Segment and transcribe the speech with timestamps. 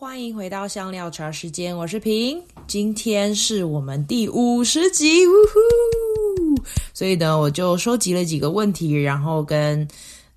[0.00, 6.62] 欢迎回到香料茶时间，我是平，今天是我们第五十集，呜呼！
[6.94, 9.86] 所以呢，我就收集了几个问题，然后跟。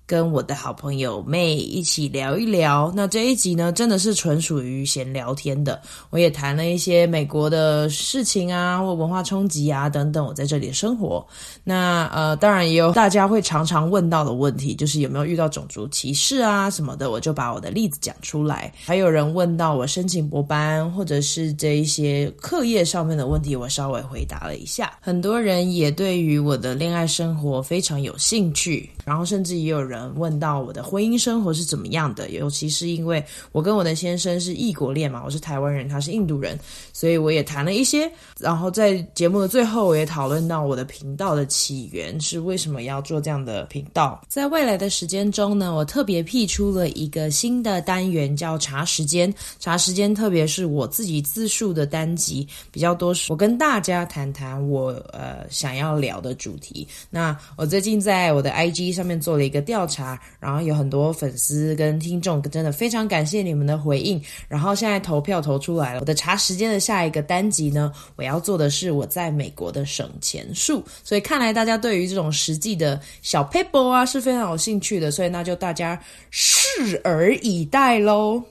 [0.06, 2.92] 跟我的好朋友妹一起聊一聊。
[2.94, 5.80] 那这一集呢，真的是纯属于闲聊天的。
[6.10, 10.24] 我也谈了一些美国的事情啊，或文化冲击啊等等。
[10.24, 11.26] 我在这里生活，
[11.62, 17.10] 那呃，当然也有大家会常常问到的问题，就是有没有遇到种族歧视啊什么的。
[17.10, 18.70] 我就把我的例子讲出来。
[18.84, 24.98] 还有人问到我申请博班，或者是这一些课业上面的问题，我稍微回答了一下。
[25.00, 29.93] 很多人也对于我的恋爱生活非常有兴趣，然后甚至也有人。
[29.94, 36.58] 人问到我的婚姻生活是怎么样的，尤其是因为我跟我的先生是异国恋嘛，我是台湾人，他是印度人，
[36.92, 38.10] 所以我也谈了一些。
[38.40, 44.20] 然后在节目的最后，我也讨论到我的频道的起源是为什么要做这样的频道。
[44.28, 49.32] 在未来的时间中呢，我特别辟出了一个新的单元，叫茶时间。
[49.60, 56.86] 茶时间，特别是我自己自述的单集比较多，我跟大家谈谈我呃想要聊的主题。
[57.10, 59.83] 那我最近在我的 IG 上面做了一个调。
[59.84, 64.20] 调查，然后有很多粉丝跟听众，真的非常感谢你们的回应。
[64.48, 70.82] 然后现在投票投出来了，我的茶时间的下一个单集呢，我要做的是我在美国的省钱术。
[71.02, 76.00] 所以看来大家对于这种实际的小 paper 啊是非常有兴趣的，所以那就大家
[76.32, 78.42] 拭而以待喽。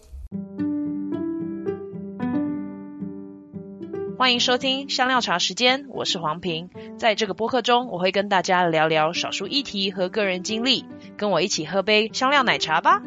[4.24, 6.70] 欢迎收听香料茶时间，我是黄平。
[6.98, 10.86] 在这个播客中，我会跟大家聊聊少数议题和个人经历，
[11.18, 13.02] 跟我一起喝杯香料奶茶吧。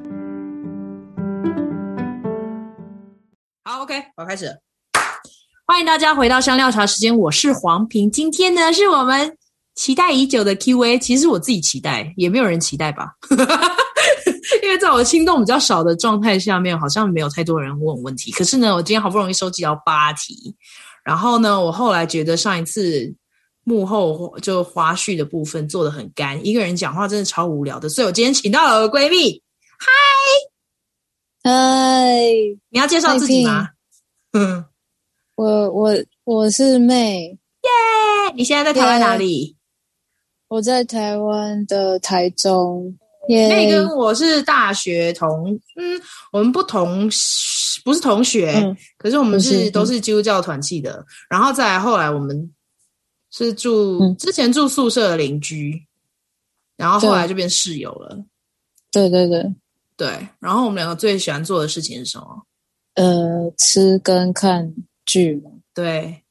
[3.65, 4.61] 好，OK，我开始。
[5.67, 8.11] 欢迎大家回到香料茶时间，我是黄平。
[8.11, 9.39] 今天呢，是我们
[9.75, 10.99] 期待已久的 Q&A。
[10.99, 13.15] 其实我自己期待，也没有人期待吧？
[14.63, 18.31] 因为在我心动比较少的状态下面，好像没有太多人问问题。
[18.33, 20.55] 可是呢，我今天好不容易收集到八题。
[21.07, 23.15] 然后呢，我后来觉得上一次
[23.63, 29.41] 幕后就花絮的部分做的很干，一个人讲话真的超无聊的，所以我今天请到了我的闺蜜，
[29.79, 32.11] 嗨，嗨，
[32.71, 33.69] 你要介绍自己吗？
[34.33, 34.65] 嗯，
[35.37, 35.95] 我我
[36.25, 38.35] 我是 May，耶!
[38.35, 39.55] 你现在在台湾哪里!
[40.49, 42.99] 我在台湾的台中
[43.29, 46.03] ，May 跟我是大学同，嗯，
[46.33, 47.09] 我们不同。
[47.87, 50.95] 不是同学，嗯、可是我们是，是都是基督教团契的。
[50.95, 52.53] 嗯、然后再来后来，我们
[53.31, 55.87] 是住、嗯、之前住宿舍的邻居，
[56.77, 58.25] 然后后来就变室友了。
[58.91, 59.55] 对对对
[59.97, 60.29] 对。
[60.41, 62.43] 然后我们两个最喜欢做的事情是什么？
[62.95, 65.53] 呃，吃跟看剧嘛。
[65.73, 66.25] 对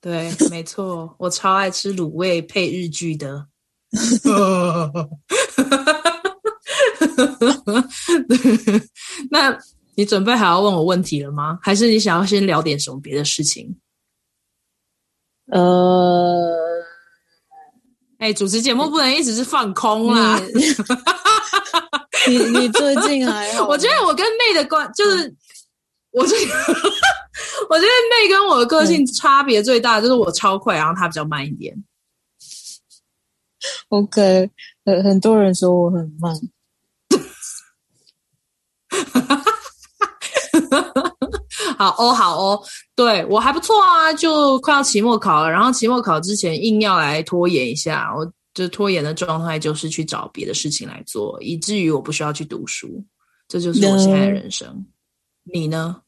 [0.00, 3.48] 对， 没错，我超爱吃卤味配日剧的。
[9.28, 9.58] 那。
[10.00, 11.58] 你准备好要问我问题了吗？
[11.60, 13.78] 还是你想要先聊点什么别的事情？
[15.52, 16.56] 呃，
[18.16, 20.40] 哎、欸，主持节目不能一直是放空啦。
[22.26, 23.68] 你 你，你最近还好？
[23.68, 25.36] 我觉得我跟妹的关就是，嗯、
[26.12, 26.40] 我觉得
[27.68, 31.76] 我觉得妹跟我的个性差别最大，就是我超快，然后她比较慢一点。
[33.90, 34.50] OK，
[34.86, 36.34] 很很多人说我很慢。
[41.76, 42.62] 好哦，好哦，
[42.94, 53.04] 对，我还不错啊，就快要期末考了，然后期末考之前硬要来拖延一下，我就拖延的状态就是去找别的事情来做，以至于我不需要去读书，
[53.48, 54.68] 这就是我现在的人生。
[54.68, 54.86] 嗯、
[55.52, 56.02] 你呢？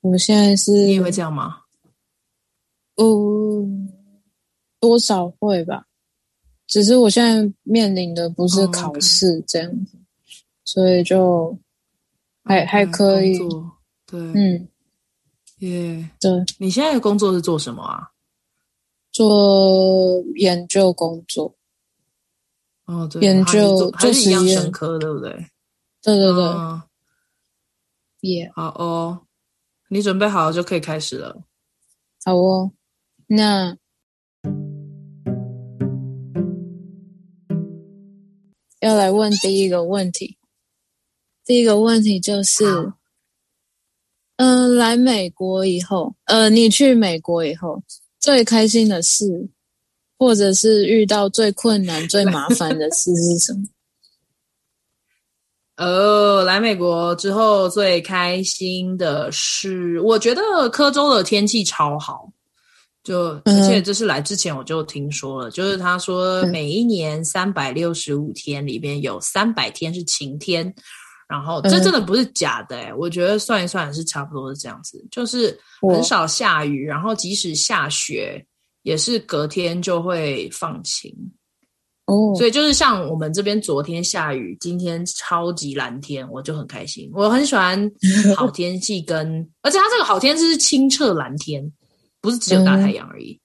[0.00, 1.58] 我现在是你也会这样吗？
[2.96, 3.88] 嗯，
[4.80, 5.84] 多少会吧，
[6.66, 10.06] 只是我现在面临的不是考试这样子，嗯、
[10.64, 11.58] 所以就。
[12.44, 13.38] 还还可以，
[14.06, 14.68] 对，嗯，
[15.60, 18.10] 耶，对，你现在的工作是做什么啊？
[19.10, 21.56] 做研究工作。
[22.84, 25.30] 哦，对，研究就是一样生科，对不对？
[26.02, 26.44] 对对对，
[28.30, 29.22] 耶，好哦，
[29.88, 31.42] 你准备好了就可以开始了。
[32.26, 32.72] 好哦，
[33.26, 33.74] 那
[38.80, 40.36] 要来问第一个问题。
[41.44, 42.64] 第一个问题就是，
[44.36, 47.82] 嗯、呃，来美国以后，呃，你去美国以后
[48.18, 49.46] 最开心的事，
[50.18, 53.62] 或者是遇到最困难、最麻烦的事是什么？
[55.76, 62.32] 呃， 来美国之后最开心的是，我觉得科州的天气超好，
[63.02, 70.74] 就而且这是来之前我就听说了，嗯、就是他说每一年三百六十五天里边有三百天是晴天。
[71.34, 78.44] 然后这真的不是假的哎、欸，我觉得算一算是差不多是这样子，就是很少下雨，然后即使下雪，
[78.82, 81.12] 也是隔天就会放晴。
[82.06, 87.10] 哦，所以就是像我们这边昨天下雨，今天超级蓝天，我就很开心。
[87.12, 87.90] 我很喜欢
[88.36, 91.68] 好天气跟，跟而且它这个好天气是清澈蓝天，
[92.20, 93.40] 不是只有大太阳而已。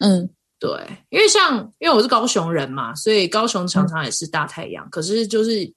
[0.00, 0.70] 嗯，嗯对，
[1.10, 5.72] 因为像因为我是高雄人嘛，所以高雄常常也是大太阳，嗯、可是就是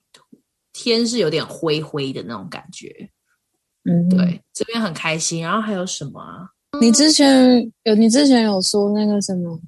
[0.74, 3.10] 天是有点灰灰的那种感觉。
[3.84, 5.42] 嗯，对，这边很开心。
[5.42, 6.50] 然后还有什么啊？
[6.80, 9.60] 你之前有你之前有说那个什么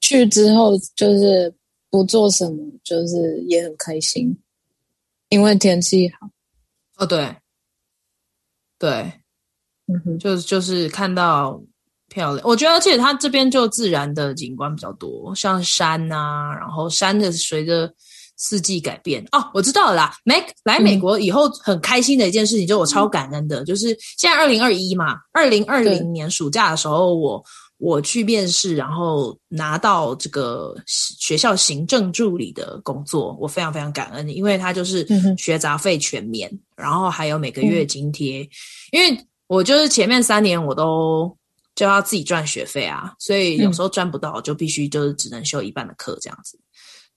[0.00, 1.54] 去之后就是。
[1.90, 4.36] 不做什么，就是也很开心，
[5.30, 6.28] 因为天气好。
[6.98, 7.34] 哦，对，
[8.78, 8.90] 对，
[9.86, 11.58] 嗯哼，就就是看到
[12.10, 12.46] 漂亮。
[12.46, 17.90] 我觉得，而且它这边就自然的景观比较多，像山啊，然后山的随着
[18.38, 19.22] 四季改变。
[19.32, 20.14] 哦，我知道了啦。
[20.24, 27.44] 美来美国以后很开心的一件事情，就我超感恩的，嗯、就是现在二零二一嘛，二零二零年暑假的时候我。
[27.80, 35.06] 我去面试，然后拿到这个学校行政助理的工作，我非常非常感恩，因为他就是
[35.38, 38.42] 学杂费全免，嗯、然后还有每个月津贴。
[38.42, 38.48] 嗯、
[38.90, 41.32] 因为我就是前面三年我都
[41.76, 46.58] 就要自己赚学费啊，所以有时候赚不到，就必须就是只能修一半的课这样子。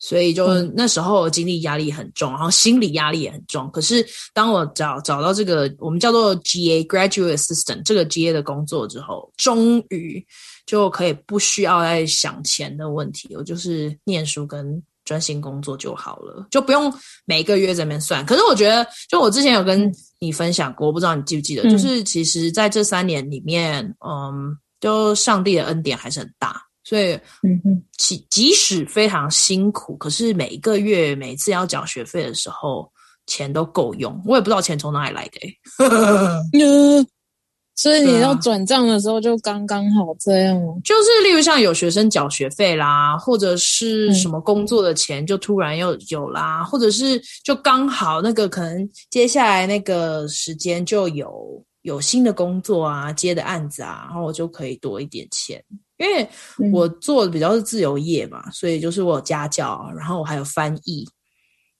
[0.04, 3.70] 所以就那时候经历压力很重，然后心理压力也很重。
[3.70, 4.04] 可是
[4.34, 10.26] 当我找找到这个我们叫做 GA Graduate Assistant 这个 GA 的工作之后，终于
[10.66, 16.92] 就可以不需要再想钱的问题，我就是念书跟专心工作就好了，就不用
[17.26, 18.26] 每个月在那边算。
[18.26, 26.60] 可是我觉得，就我之前有跟你分享过，我不知道你记不记得，就是其实在这三年里面，嗯，就上帝的恩典还是很大。
[26.92, 32.92] 所以，嗯哼，即即使非常辛苦，可是每一个月每次要缴学费的时候，
[33.28, 34.22] 钱都够用。
[34.26, 37.06] 我也不知道钱从哪里来的、欸，
[37.78, 40.60] 所以你要转账的时候就刚刚好这样。
[40.84, 55.64] 就是例如像有学生缴学费啦，或者是什么工作的钱就突然又有啦，嗯、或者是就刚好那个可能接下来那个时间就有有新的工作啊，接的案子啊，然后我就可以多一点钱。
[56.02, 56.28] 因为
[56.72, 61.08] 我做的比较是自由业嘛，嗯、所以就是我有家教，然后我还有翻译，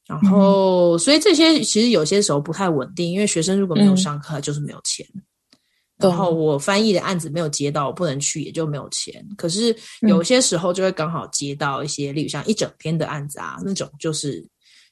[0.08, 5.06] 然后、嗯、所以这些其实有些时候不太稳定，因为学生如果没有上课，就是没有钱。
[5.16, 9.24] 嗯、然后我翻译的案子没有接到，我不能去，也就没有钱。
[9.38, 14.44] 可是有些时候就会刚好接到一些，例如像一整天的案子啊，那种就是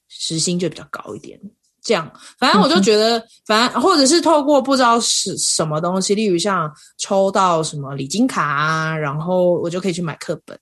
[0.07, 1.39] 时薪就比较高一点。
[1.81, 10.59] 这样，反正我就觉得，反正或者是透过不知道是什么东西，例如像抽到什么礼金卡啊，然后我就可以去买课本，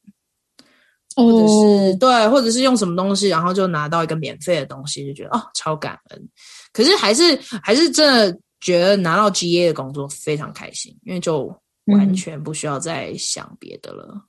[1.16, 6.30] 或者是、哦、对，或者是用什么东西，然后就拿到一个免费的东西，就觉得哦，超感恩。
[6.72, 11.54] 可是还是还是真的觉得拿到 GA 的工作非常开心，因为就
[11.86, 14.22] 完全不需要再想别的了。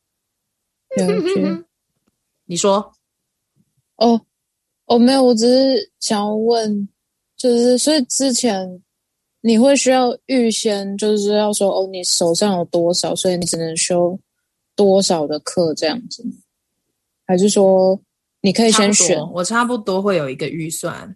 [0.96, 1.64] 嗯、
[2.46, 2.92] 你说，
[3.96, 4.20] 哦。
[4.88, 6.88] 哦，没有，我只是想要问，
[7.36, 8.82] 就是所以之前
[9.42, 14.18] 你会需要预先就是要说哦，你手上有多少，所以你只能修
[14.74, 16.24] 多少的课这样子，
[17.26, 18.00] 还是说
[18.40, 19.20] 你可以先选？
[19.32, 21.14] 我差不多会有一个预算。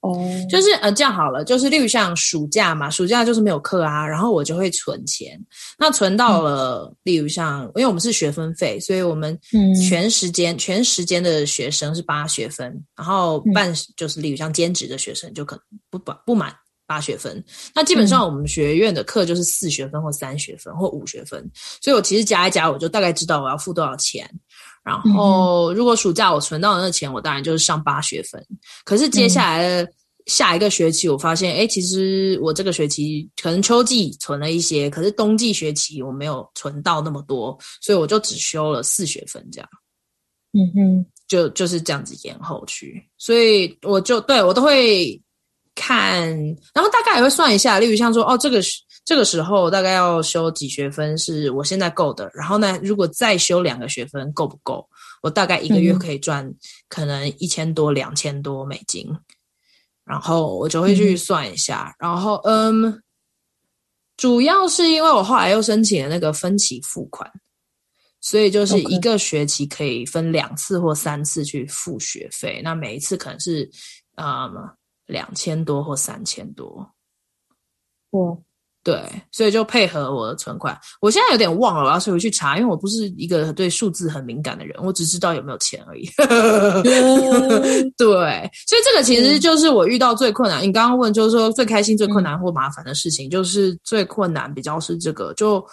[0.00, 0.18] 哦，
[0.48, 5.38] 就是呃，这样好了，就是例如像暑假嘛，暑假就是没有课啊，然后我就会存钱。
[5.78, 9.38] 那存到了，嗯、例如像，因为我们是学分费，所以我们
[9.86, 16.50] 全时间、嗯、全时间的学生是八学分，然后半就是例如像兼职的学生就可能不不不满
[16.86, 17.44] 八学分。
[17.74, 21.46] 那基本上我们学院的课就是四学分或三学分或五学分，
[21.82, 24.26] 所以我其实加一加，我就大概知道我要付多少钱。
[24.82, 28.44] 然后，如果暑假我存到的那钱，我当然就是上八学分。
[28.84, 29.92] 可是接下来的
[30.26, 39.68] 下一个学期，我发现，哎，其实我这个学期可能秋季存了一些，可是冬季学期我没有存到那么多，所以我就只修了四学分，这样。
[40.52, 43.06] 嗯哼，就就是这样子延后去。
[43.18, 45.20] 所以我就对我都会
[45.74, 46.26] 看，
[46.72, 48.80] 然后大概也会算一下，例如像说，哦，这个是。
[49.10, 54.88] 这个时候大概要修几学分是我现在够的，然后呢，如果再修两个学分够不够？
[55.20, 56.48] 我大概一个月可以赚
[56.88, 59.04] 可能一千多、两千多美金，
[60.04, 63.02] 然后我就会去算一下，然后嗯，
[64.16, 67.28] 主要是因为我后来又申请了那个分期付款，
[68.20, 73.68] 所以就是一个学期可以分两次或三次去付学费，那每一次可能是
[74.14, 74.48] 嗯
[75.06, 76.88] 两千多或三千多，
[78.10, 78.38] 哇。
[78.90, 80.76] 对，所以就配合我的存款。
[81.00, 86.10] 我现在有点忘了，我要是回去查，因为我不是一个对数字很敏感的人，我只知道有没有钱而已。
[87.96, 90.60] 对，所以这个其实就是我遇到最困难。
[90.60, 95.32] 你刚刚问就是说最开心、最困难或麻烦的事情，就是最困难比较是这个。
[95.34, 95.64] 就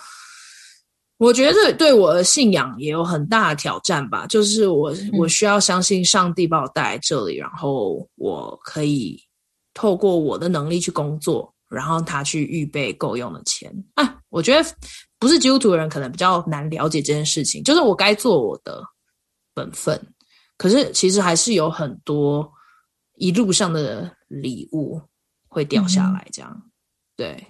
[1.17, 4.27] 我觉得对我的信仰也有很大的挑战吧。
[4.27, 9.19] 就是我我需要相信上帝把我带来这里，然后我可以
[9.73, 11.51] 透过我的能力去工作。
[11.69, 14.19] 然后他去预备够用的钱啊！
[14.29, 14.69] 我觉得
[15.19, 17.63] 不是基督徒的人可能比较难了解这件事情。
[17.63, 18.83] 就是我该做我的
[19.53, 19.99] 本分，
[20.57, 22.51] 可是其实还是有很多
[23.15, 25.01] 一路上的礼物
[25.47, 26.27] 会掉下来。
[26.31, 26.71] 这样、嗯、
[27.15, 27.47] 对，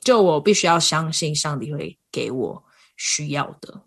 [0.00, 2.64] 就我必须要相信上帝会给我
[2.96, 3.82] 需要的。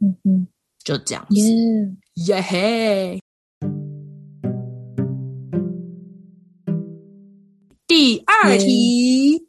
[0.00, 0.48] 嗯哼，
[0.82, 1.36] 就这样子。
[2.26, 3.20] 耶嘿！
[7.92, 9.46] 第二题，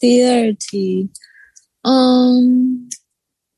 [0.00, 1.06] 第二题，
[1.82, 2.88] 嗯，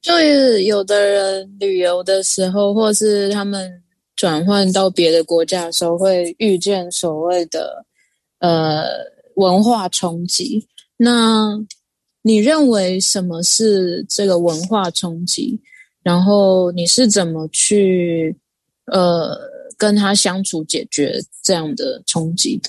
[0.02, 3.80] 就是有的人旅游的时候，或是他们
[4.16, 7.86] 转换到别的国家的时候，会遇见所谓的
[8.40, 8.82] 呃
[9.36, 10.66] 文化冲击。
[10.96, 11.56] 那
[12.22, 15.60] 你认为什么是这个文化冲击？
[16.02, 18.36] 然后你是怎么去
[18.86, 19.38] 呃
[19.78, 22.68] 跟他相处，解决这样的冲击的？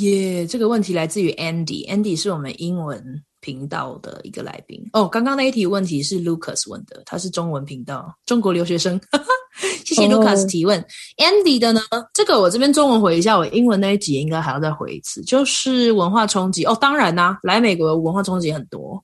[0.00, 4.80] 耶，yeah, 这个问题来自于 Andy，Andy 是我们英文频道的一个来宾。
[4.92, 9.00] 哦，刚刚那一题问题是 Lucas 问的，他是中文频道，中国留学生。
[9.84, 10.78] 谢谢 Lucas 提问。
[10.80, 11.28] Oh.
[11.28, 11.80] Andy 的呢？
[12.12, 15.22] 这个我这边中文回一下，我英文那一集应该还要再回一次。
[15.22, 19.02] 就是文化冲击哦，当然啦、啊，来美国文化冲击很多。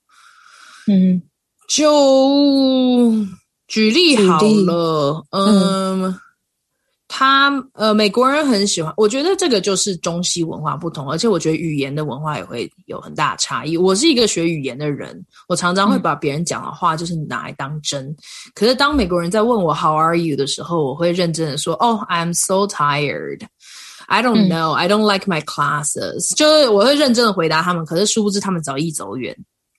[0.87, 1.23] 嗯，
[1.69, 3.11] 就
[3.67, 6.05] 举例好了，嗯。
[6.05, 6.15] 嗯
[7.17, 13.77] 他呃，美国人很喜欢，我觉得这个就是中西文化不同，而且我觉得语言的文化也会有很大的差异。
[13.77, 18.05] 我是一个学语言的人，我常常会把别人讲的话就是拿来当真。
[18.05, 18.17] 嗯、
[18.53, 23.43] 可是当美国人在问我 How are you 的时候，我会认真的说哦、oh,，I'm so tired.
[24.09, 24.73] I don't know.
[24.73, 26.35] I don't like my classes.
[26.35, 29.33] 就是我会认真的回答他们，可是殊不知他们早已走远。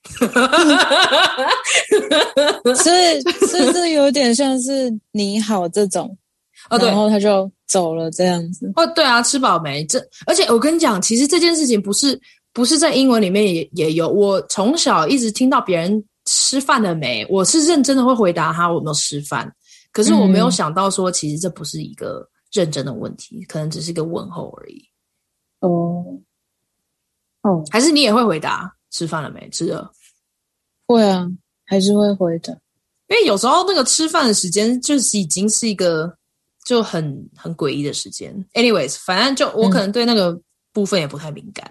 [2.82, 6.18] 所以，所以这有点像是你好这种。
[6.69, 8.72] 哦，对，然后他就走了，这样子。
[8.75, 9.86] 哦，对啊，吃饱没？
[9.86, 12.19] 这，而且我跟你讲，其实这件事情不是
[12.53, 14.10] 不是在英文里面也也有。
[14.10, 19.53] 我从小一直听到别人吃饭了没，我是认真的会回答他我有没有吃饭。
[19.91, 24.84] 可是我没有想到说，其实这不是一个认真的问题，嗯、可能只是一个问候而已。
[25.60, 26.03] 哦，
[27.43, 29.48] 哦，还是你也会回答吃饭了没？
[29.51, 29.91] 吃了？
[30.88, 31.27] 会啊，
[31.65, 32.51] 还是会回答。
[33.07, 36.12] 因为有时候那个吃饭的时间就是已经是一个。
[36.65, 38.36] 就很很诡异的时间。
[38.53, 40.38] Anyways，反正就我可能对那个
[40.74, 41.65] 部分也不太敏感。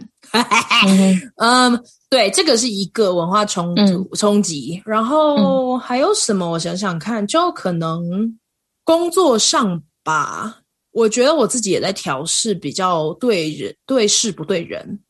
[0.88, 1.76] 嗯，um,
[2.08, 4.80] 对，这个是一个文化冲突冲击。
[4.86, 6.48] 然后还有什么？
[6.48, 8.38] 我想想看，就可能
[8.84, 10.60] 工作上吧。
[10.92, 15.00] 我觉得我自己也在调试，比较对人对事不对人。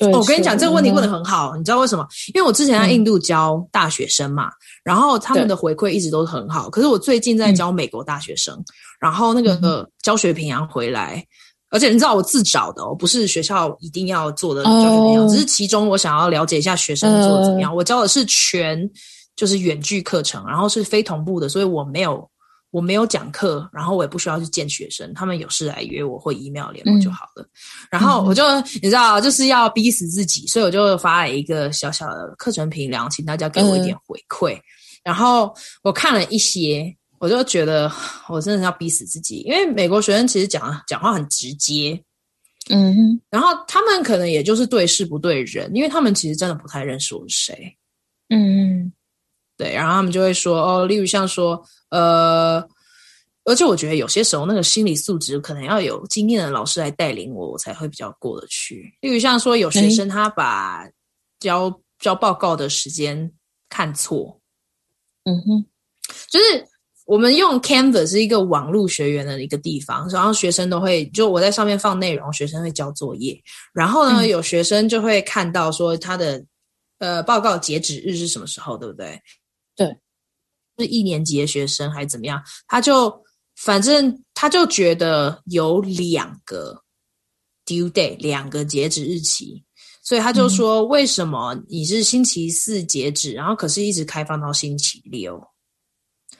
[0.00, 2.08] 对，我跟你讲，这个问题问的很好，你知道为什么？
[2.32, 4.50] 因为我之前在印度教大学生嘛，
[4.82, 6.70] 然后他们的回馈一直都很好。
[6.70, 8.58] 可是我最近在教美国大学生，
[8.98, 11.22] 然后那个教学评量回来，
[11.68, 17.76] 而且你知道我自找的，哦，不是学校一定要做的教学评量，只是其中我想要了解一下学生做的怎么样。
[17.76, 18.90] 我教的是全
[19.36, 22.26] 就是远距课程，然后是非同步的，所以我没有。
[22.70, 27.42] 我没有讲课，然后我也不需要去见学生，他们有事来约我或 email 联络就好了。
[27.42, 27.48] 嗯、
[27.90, 28.42] 然后我就
[28.82, 34.56] 你知道，就是要逼死自己，所以我就发了一个小小的课程评量，请大家给我一点回馈。
[34.56, 34.62] 嗯、
[35.04, 37.90] 然后我看了一些，我就觉得
[38.28, 42.00] 我真的要逼死自己，因为美国学生其实讲讲话很直接，
[42.68, 47.76] 嗯哼，然后他们可能也就是对事不对人，因为他们其实真的不太认识我是谁，
[48.28, 48.92] 嗯嗯，
[49.60, 51.62] 对，然后他们就会说哦，例如像说。
[51.92, 52.64] 呃，
[53.42, 58.96] 而且我觉得有些时候那个心理素质可能要有经验的老师来带领我，我才会比较过得去。
[59.00, 60.88] 例如像说有学生他把
[61.40, 63.28] 交、嗯、交报告的时间
[63.68, 64.40] 看错，
[65.24, 65.66] 嗯哼，
[66.30, 66.64] 就是
[67.06, 73.36] 我们用 Canvas 是一个网络学员的一个地方，然后学生都会就我在上面放内容，学生会交作业，
[73.74, 76.40] 然后呢，嗯、有学生就会看到说他的
[76.98, 79.20] 呃报告截止日是什么时候，对不对？
[79.84, 79.98] 对。
[80.78, 82.42] 是一年级的学生还是怎么样？
[82.66, 83.22] 他就
[83.56, 86.82] 反正他就觉得有两个
[87.66, 89.62] due date，两个截止日期，
[90.02, 95.38] 所以他就说：为什么你是星期四截止，然后可是一直开放到星期六？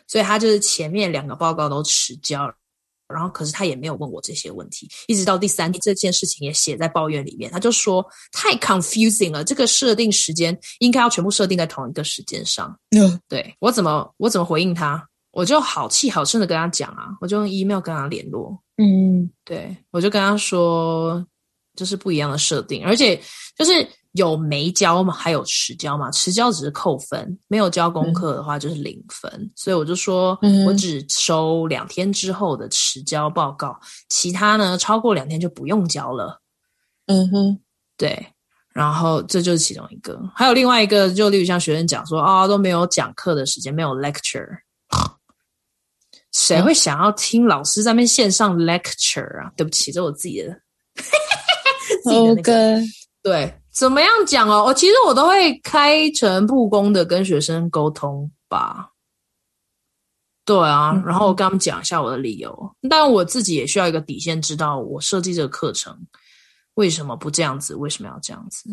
[0.06, 2.54] 所以他就是前面两个报告都迟交了，
[3.12, 12.78] 然后可是他也没有问我这些问题，一直到第三天这件事情也写在抱怨里面，他就说太 confusing 了，这个设定时间应该要全部设定在同一个时间上。
[12.96, 15.06] 嗯，对，我怎么我怎么回应他？
[15.32, 18.58] 我就好气好生的跟他讲啊，我就用 email 跟他联络。
[18.76, 21.24] 嗯，对，我就跟他说
[21.76, 23.20] 这是不一样的设定，而且
[23.56, 23.88] 就是。
[24.12, 25.14] 有没交嘛？
[25.14, 26.10] 还有迟交嘛？
[26.10, 29.30] 迟交只是扣分，没有交功课的话就是零分。
[29.34, 36.40] 嗯、所以我就说，我只收两天之后的迟交报告，嗯、其他呢超过两天就不用交了。
[37.06, 37.60] 嗯哼，
[37.96, 38.26] 对。
[38.72, 44.46] 然后这就是其中一个，还有另外一个，就例如像学生讲说啊、哦，都没有讲课的时间，没有 lecture，
[46.32, 49.48] 谁会想要听老师在那边线上 lecture 啊？
[49.48, 50.56] 嗯、对不起，这是我自己的，
[52.04, 52.80] 自己的那个.
[53.22, 53.59] 对。
[53.72, 54.64] 怎么样讲哦？
[54.64, 58.90] 我其实我都会开诚布公的跟学生沟通吧。
[60.44, 62.76] 对啊，然后我跟他们讲一下我的理由。
[62.88, 65.96] 但我自己也需要一个底线，知道我设计这个课程
[66.74, 68.68] 为什么不这样子，为什么要这样子。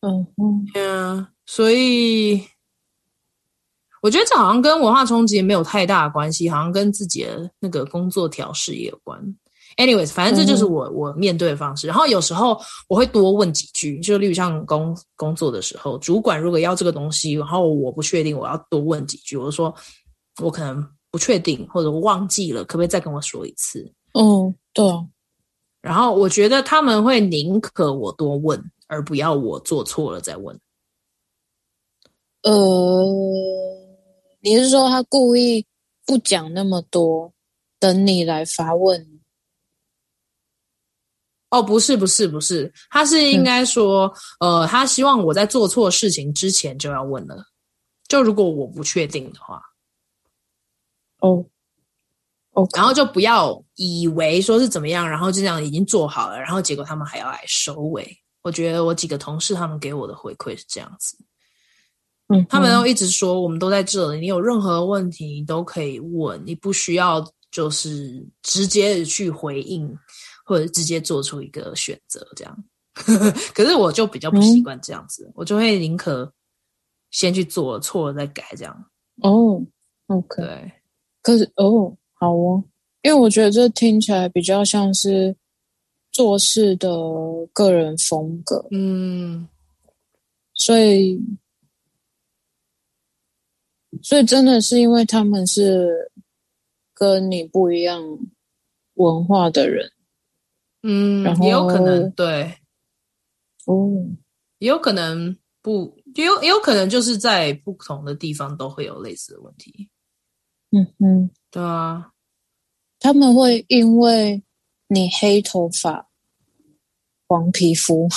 [0.00, 2.46] 嗯嗯嗯，所以
[4.02, 9.18] 我觉得这好像跟文化冲击没有太大的关系，好像跟自己的那个工作调试也有关。
[9.80, 11.86] Anyways，反正这就是我、嗯、我面对的方式。
[11.86, 19.38] 然后有时候我会多问几句，就例如像工工作的时候，主管如果要这个东西，然后我不确定，我要多问几句。
[19.38, 19.74] 我就说，
[20.42, 23.90] 我可能不确定，或者我忘记了，可不可以再跟我说一次？
[24.12, 24.84] 嗯，对。
[25.80, 30.54] 然后我觉得他们会宁可我多问，而不要我做错了再问。
[32.42, 32.52] 呃，
[34.42, 35.64] 你是说他故意
[36.04, 37.32] 不讲那么多，
[37.78, 39.09] 等你来发问？
[41.50, 44.06] 哦，不是，不是，不是，他是应该说，
[44.38, 47.44] 嗯、呃，他希望我在做错事情之前就要问了，
[48.06, 49.60] 就如果我不确定的话，
[51.18, 51.44] 哦
[52.52, 58.16] ，OK，然后就不要以为说是怎么样，然后就这样已经做好了，然后结果他们还要来收尾。
[58.42, 61.18] 我觉得我几个同事他们给我的回馈是这样子，
[62.28, 69.92] 嗯，他们都一直说我们都在这里，你有任何问题都可以问，你不需要就是直接的去回应。
[70.50, 72.64] 或者直接做出一个选择，这样。
[73.54, 76.30] 可是我就比较不习惯这样子，嗯、我就会宁可
[77.12, 78.90] 先去做，错了再改，这样。
[79.22, 79.64] 哦
[80.08, 80.42] ，OK。
[80.42, 80.72] 对。
[81.22, 82.64] 可是哦，好哦，
[83.02, 85.36] 因为我觉得这听起来比较像是
[86.10, 86.88] 做事的
[87.52, 88.66] 个人风格。
[88.72, 89.46] 嗯。
[90.54, 91.16] 所以，
[94.02, 96.10] 所以真的是因为他们是
[96.92, 98.02] 跟你不一样
[98.94, 99.88] 文化的人。
[100.82, 102.54] 嗯，然后也有可能对，
[103.66, 103.90] 哦，
[104.58, 109.90] 也有可能不，也有也有可能就是在不同的地方都会有类似的问题。
[110.70, 112.10] 嗯嗯，对啊，
[112.98, 114.42] 他们会因为
[114.88, 116.08] 你黑头发、
[117.28, 118.08] 黄皮肤，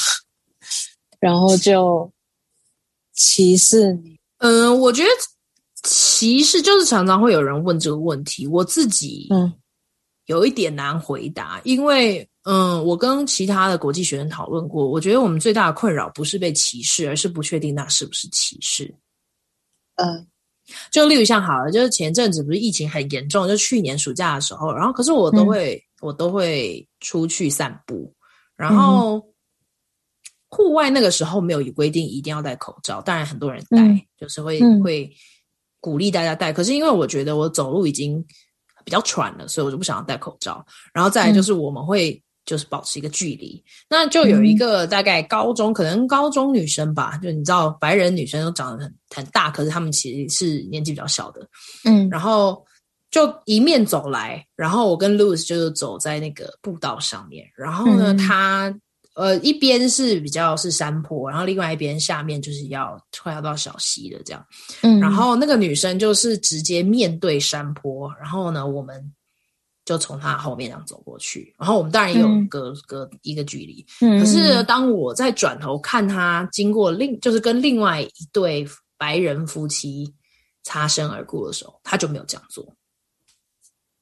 [1.19, 2.09] 然后就
[3.11, 4.17] 歧视你。
[4.37, 5.09] 嗯，我觉得
[5.83, 9.53] 歧视就是常常会有人问这个问题，我自己嗯
[10.27, 12.29] 有一点难回答，嗯、因为。
[12.45, 18.93] 嗯，我跟其他的国际学生讨论过，我觉得我们最大的困扰不是被歧视，而是不确定那是不是歧视。
[19.95, 20.27] 嗯，
[20.91, 28.13] 就例如像好了，就是前阵子不是疫情很严重，就去年暑假的时候，然后可是我都会、嗯、我都会出去散步，
[28.57, 29.25] 然后
[30.49, 35.09] 户外那个时候没有规定一定要戴口罩，当然很多人戴，嗯、就是会、嗯、会
[35.79, 38.21] 鼓励大家戴，可是因为我觉得我走路已经
[38.83, 40.65] 比较喘了，所以我就不想要戴口罩。
[40.93, 42.21] 然后再来就是我们会。
[42.45, 51.47] 就是保持一个距离，那就有一个大概高中，嗯、可能高中女生吧，就你知道，白人女生都长得很很大，可是她们其实是年纪比较小的，
[51.85, 52.61] 嗯，然后
[53.09, 58.67] 就迎面走来，然后我跟 Louis 就是走在那个步道上面，然后呢，她、
[59.15, 64.45] 嗯、呃一边是比较是山坡，然后另外一边下面就是要快要到小溪的这样，
[64.81, 69.13] 嗯，然后那个女生就是直接面对山坡，然后呢，我们。
[69.85, 73.85] 就从他后面这样走过去，然后我们当然也有隔、嗯、隔一个距离。
[74.01, 78.65] 嗯、可是当我在转头看他经过另，就是跟另外一对
[78.97, 80.13] 白人夫妻
[80.63, 82.65] 擦身而过的时候，他就没有这样做，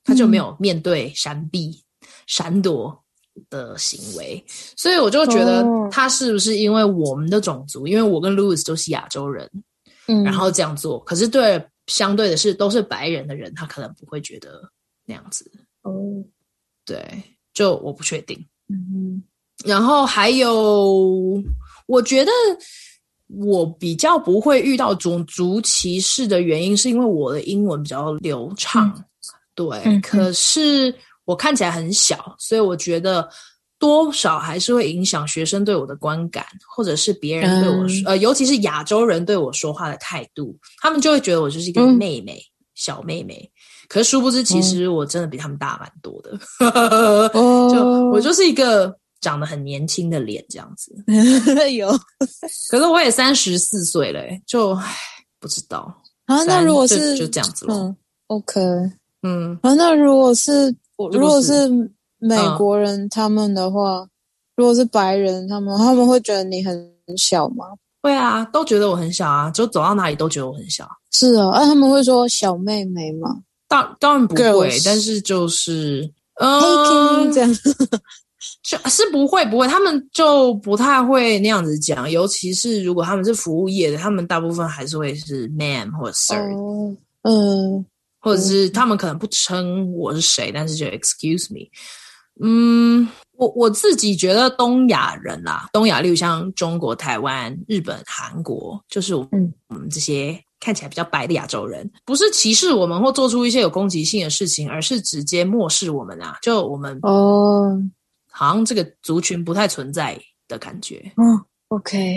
[0.04, 1.84] 他就没有面对闪避、
[2.28, 3.04] 闪躲
[3.50, 4.44] 的行为。
[4.78, 9.50] 所以我就觉得他是不是因为我们的种族，因为我跟 Louis 都是亚洲人，
[10.08, 11.00] 嗯，然后这样做。
[11.00, 14.62] 可是对相对的是都是白人的人，他可能不会觉得
[15.06, 15.52] 那样子。
[15.84, 16.26] 哦，oh.
[16.86, 18.38] 对，就我不确定。
[18.70, 19.22] 嗯，
[19.66, 21.42] 然后还有，
[21.88, 22.32] 我觉得
[23.28, 28.94] 我比较不会遇到种族歧视的原因，是因为我的英文比较流畅，
[29.56, 30.94] 对，嗯、可是
[31.26, 33.28] 我看起来很小，所以我觉得
[33.78, 43.48] 多少还是会影响学生对我的观感，或者是别人对我说，嗯、呃，尤其是亚洲人对我说话的态度，他们就会觉得我就是一个妹妹，嗯、小妹妹。
[43.88, 46.32] 可是殊不知，其实我真的比他们大蛮多的。
[46.60, 47.30] 嗯、
[47.70, 50.96] 就我就是一个长得很年轻的脸这样子。
[51.76, 51.92] 有，
[52.70, 54.76] 可是我也三十四岁了，就，
[55.40, 55.94] 不知道
[56.26, 56.44] 啊。
[56.46, 57.76] 那如果是就，就这样子了。
[57.76, 57.96] 嗯
[58.28, 58.62] ，OK，
[59.22, 60.74] 嗯，啊，那如果是
[61.12, 61.70] 如果是
[62.18, 64.10] 美国人他们的话，嗯、
[64.56, 67.66] 如果是白人他们，他们会觉得你很小吗？
[68.02, 70.90] 会啊，都觉得我很小啊，就走到哪里都觉得我很小。
[71.12, 73.42] 是啊，那他们会说小妹妹吗？
[73.68, 74.82] 当当然不会，Girls.
[74.84, 76.10] 但是就是，
[76.42, 77.50] 嗯这样
[78.64, 86.38] 就是不会不会，他们就不太会那样子讲，尤其是如果他们是服务业的，他们大部分还是会是 ma'am 或者 sir，
[87.22, 87.86] 嗯，uh,
[88.20, 91.68] 或者是他们可能不称我是谁，但是就 excuse me，
[92.42, 100.38] 嗯，我我自己觉得东亚人啦，东亚例如像中国、台湾、日本、韩国，就是我们我们这些。
[100.62, 106.38] 看起来比较白的亚洲人，不是歧视我们或做出一些有攻击性的事情，而是直接漠视我们啊！
[106.44, 107.78] 就我们哦，
[108.32, 111.12] 好像这个族群不太存在的感觉。
[111.18, 112.16] 嗯，OK，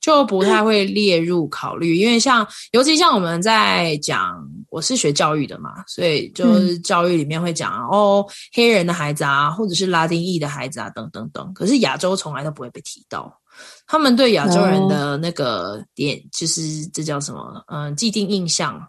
[0.00, 11.52] 就不太会列入考虑，因为像尤其像我们在讲，我是学教育的嘛，所以就是教育里面会讲、嗯、哦，黑人的孩子啊，或者是拉丁裔的孩子啊，等等等。
[11.52, 13.37] 可是亚洲从来都不会被提到。
[13.86, 17.64] 他们对亚洲人的那个点，就是这叫什么？
[17.68, 18.88] 嗯，既定印象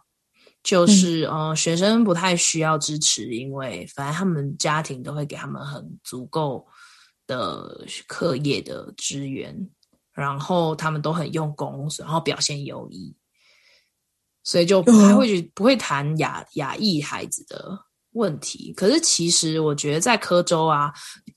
[0.63, 6.67] 就是，嗯，学生不太需要支持，因为反正他们家庭都会给他们很足够
[7.25, 9.69] 的课业的资源，
[10.11, 13.15] 然后他们都很用功，然后表现优异，
[14.43, 17.85] 所以就不太会去不会谈亚亚裔孩子的。
[18.13, 20.91] 问题，可是其实我觉得在科州啊，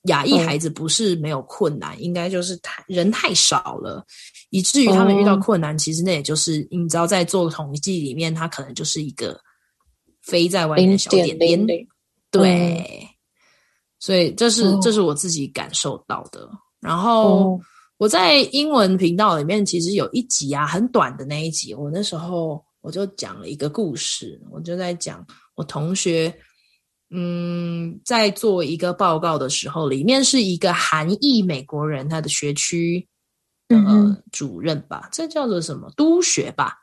[0.05, 4.03] 亚裔孩子不是没有困难，嗯、应该就是太人太少了，
[4.49, 9.39] 以至于他们遇到困难，嗯、其实那也就是你知道，在做统计里面，他可能就是一个
[10.23, 11.65] 飞在外面的小点点，
[12.31, 13.07] 对，嗯、
[13.99, 16.49] 所以这是这是我自己感受到的。
[16.81, 17.61] 然后
[17.97, 26.35] 我在英文频道里面，其实有一集啊，很短的那一集，我那时候我就讲了一个故事，我就在讲我同学。
[27.15, 33.07] 嗯，在做一个报告的时候，里面是一个韩裔美国人，他的学区
[33.69, 35.91] 呃、嗯、主任吧，这叫做什么？
[35.95, 36.79] 督学吧？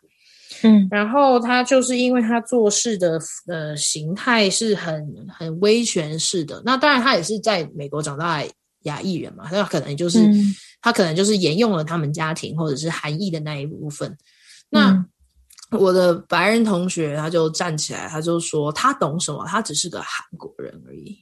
[0.63, 8.51] 嗯，然后他就是因为他做事的呃形态是很很威权式的，那当然他也是在美国长大的
[8.83, 14.17] 亚裔人嘛，那可能就是、嗯、他可能就是沿用了他们家庭或者是韩裔的那一部分，
[14.71, 14.91] 那。
[14.91, 15.05] 嗯
[15.73, 21.17] 我的白人同学他就站起来，他就说他懂什么，他只是个韩国人而已。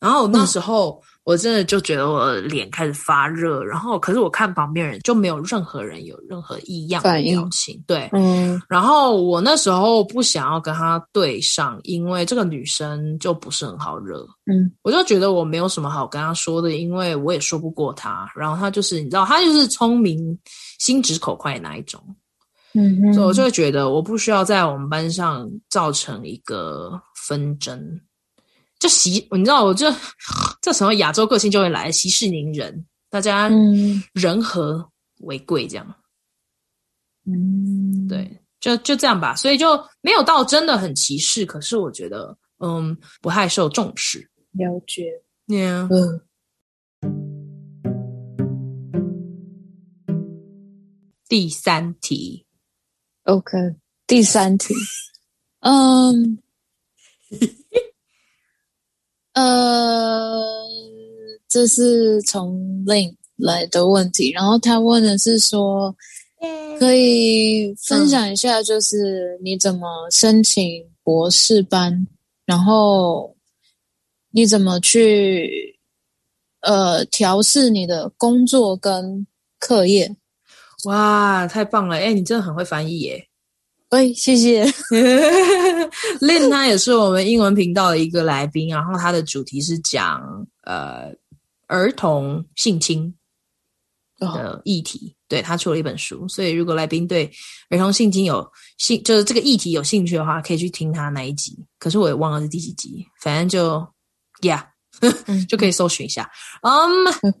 [0.00, 8.58] 然后那时候我真的就觉得我脸开始发热，然后可是我看旁边人就没有任何人有任何异样的表情，对，嗯。
[8.66, 14.72] 然后我那时候不想要跟他对上，因为这个女生就不是很好惹，嗯。
[14.80, 18.26] 我就觉得我没有什么好跟他说的，因为我也说不过他。
[18.34, 20.38] 然后他就是你知道，他就是聪明、
[20.78, 22.02] 心直口快的那一种。
[22.74, 28.00] 嗯哼，所以我就会觉得我不需要在我们班上造成一个纷争，
[28.78, 29.86] 就习，你知道，我就
[30.62, 33.50] 这时候亚洲个性就会来息事宁人，大家
[34.14, 34.88] 人和
[35.20, 35.94] 为贵，这样。
[37.26, 39.34] 嗯，对，就就这样吧。
[39.34, 44.30] 所以就没有到真的很歧视，可是我觉得，嗯，不太受重视。
[44.52, 45.10] 了解
[45.48, 45.88] ，Yeah.
[45.92, 46.20] 嗯。
[51.28, 52.46] 第三题。
[53.24, 53.58] OK，
[54.06, 54.74] 第三题，
[55.60, 56.38] 嗯，
[59.34, 60.42] 呃，
[61.46, 62.56] 这是从
[62.86, 65.94] Link 来的问题，然后他问的是说，
[66.78, 72.06] 可以分享一下，就是你怎么申请博士班，嗯、
[72.46, 73.36] 然后
[74.30, 75.78] 你怎么去
[76.62, 79.26] 呃调试你的工作跟
[79.58, 80.16] 课业。
[80.84, 81.96] 哇，太棒了！
[81.96, 83.26] 哎，你真的很会翻译耶！
[83.90, 84.64] 喂、哎，谢谢。
[86.20, 90.22] Lynn 他也是我们英文频道的一个来宾，然后他的主题是讲
[90.62, 91.12] 呃
[91.66, 93.12] 儿童性侵
[94.18, 95.12] 的议题。
[95.12, 97.30] 哦、对，他出了一本书，所以如果来宾对
[97.68, 101.58] 儿童性侵有兴，就是这个议题有兴趣的话，可以去听他那一集。
[101.78, 103.84] 可是我也忘了是第几集，反正就
[104.40, 104.64] Yeah，
[105.48, 106.30] 就可以搜寻一下。
[106.62, 107.32] 嗯。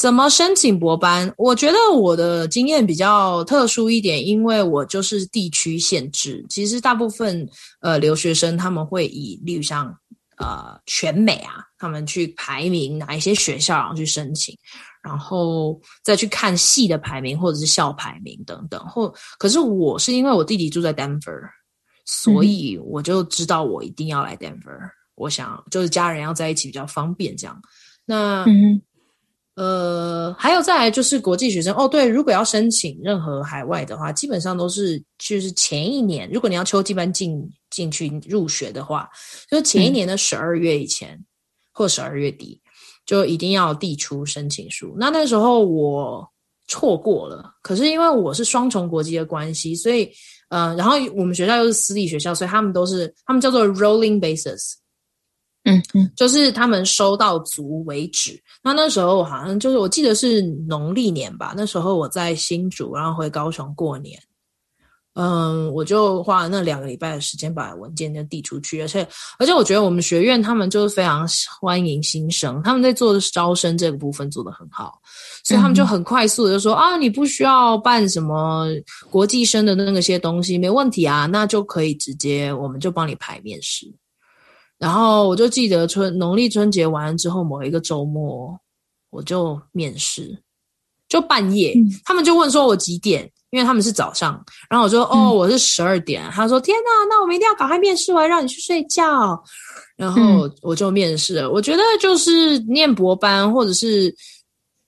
[0.00, 1.30] 怎么申请博班？
[1.36, 6.42] 我觉得我的经验比较特殊一点，因为我就是地区限制。
[6.48, 7.46] 其实大部分
[7.82, 9.94] 呃留学生他们会以，例如像
[10.38, 14.56] 呃全美啊，他们去排名哪一些学校，然后去申请，
[15.02, 18.80] 然后再去看系的排名或者是校排名等等。
[18.86, 21.42] 或可是我是因为我弟弟住在 Denver，
[22.06, 24.82] 所以我就知道我一定要来 Denver。
[24.82, 27.60] 嗯、我想就是家人要在一起比较方便这样。
[28.06, 28.80] 那嗯。
[29.60, 39.06] 呃，还有再来就是国际学生哦，对，如果要申请任何海外的话，基本上都是就是前一年，如果你要秋季班进进去入学的话，
[39.50, 41.24] 就是前一年的十二月以前、嗯、
[41.74, 42.58] 或十二月底，
[43.04, 44.96] 就一定要递出申请书。
[44.96, 46.26] 那那时候我
[46.66, 50.04] 错过了，可是因为我是双重国籍的关系，所以
[50.48, 54.79] 嗯、呃，然后我们学校又是私立学校，所以他们都是他们叫做 rolling basis。
[55.64, 58.40] 嗯嗯，就是他们收到足为止。
[58.62, 61.52] 那那时候好像就是我记得是农历年吧。
[61.56, 64.18] 那时候我在新竹，然后回高雄过年。
[65.14, 68.80] 嗯，我就花了那两个礼拜的时间把文件就递出去。
[68.80, 69.06] 而且
[69.40, 71.26] 而且我觉得我们学院他们就是非常
[71.60, 74.98] 欢迎新生，他们在做的招生这个部分做得很好，
[75.44, 78.66] 所以他们就很快速的就说、嗯、啊，你不需要办什么
[79.10, 83.92] 国际生的那个些东西，没问题啊，那就可以直接我们就帮你排面试。
[84.80, 88.58] 然后我就记得春农历春节完了之后，某一个周末
[89.10, 90.36] 我就面试，
[91.06, 99.38] 就半夜，嗯、他们就问说我几点，因为他们是早上，然后我说哦我是十二点，嗯、他说天哪，那我们一定要赶快面试完，让你去睡觉，
[99.96, 101.42] 然后我就面试了。
[101.42, 104.14] 嗯、我觉得就是念博班或者是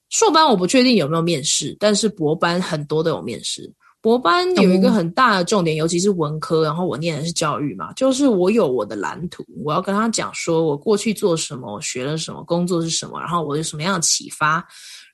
[0.09, 3.71] 硕班，我不确定有没有面试，但是博班很多都有面试。
[4.03, 14.67] 博班有一个很大的重点，尤其是文科，然后我念的是教育嘛，就是我有我的蓝图，我要跟他讲说我过去做什么，我学了什么，工作是什么，然后我有什么样的启发，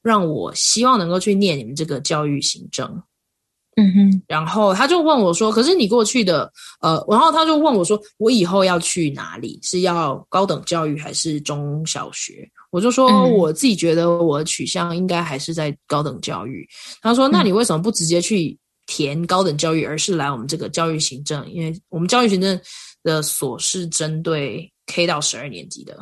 [0.03, 3.03] 让我希望能够去念你们这个教育行政。
[3.77, 9.57] 嗯哼，然后他就问我说：“可是你过去的呃，然后他就问我说，我以后要去哪里？
[9.63, 16.67] 是要高等教育还是中小学？”我就说：“我自己觉得我的取向应该还是在高等教育。”
[17.01, 22.59] 他说：“那你为什么不直接去？”填高等教育，而是来我们这个教育行政，因为我们教育行政
[23.05, 25.95] 的所是针对 K 到十二年级的。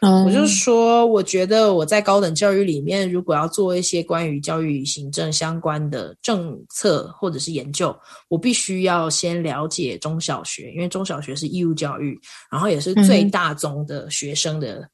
[0.00, 7.92] 嗯，我就说，我觉得我在高等教育里面，如果要做一些关于教育行政相关的政策或者是研究，
[8.28, 12.16] 我必须要先了解中小学，因为中小学是义务教育，
[12.48, 14.88] 然后也是最大宗的学生的、嗯、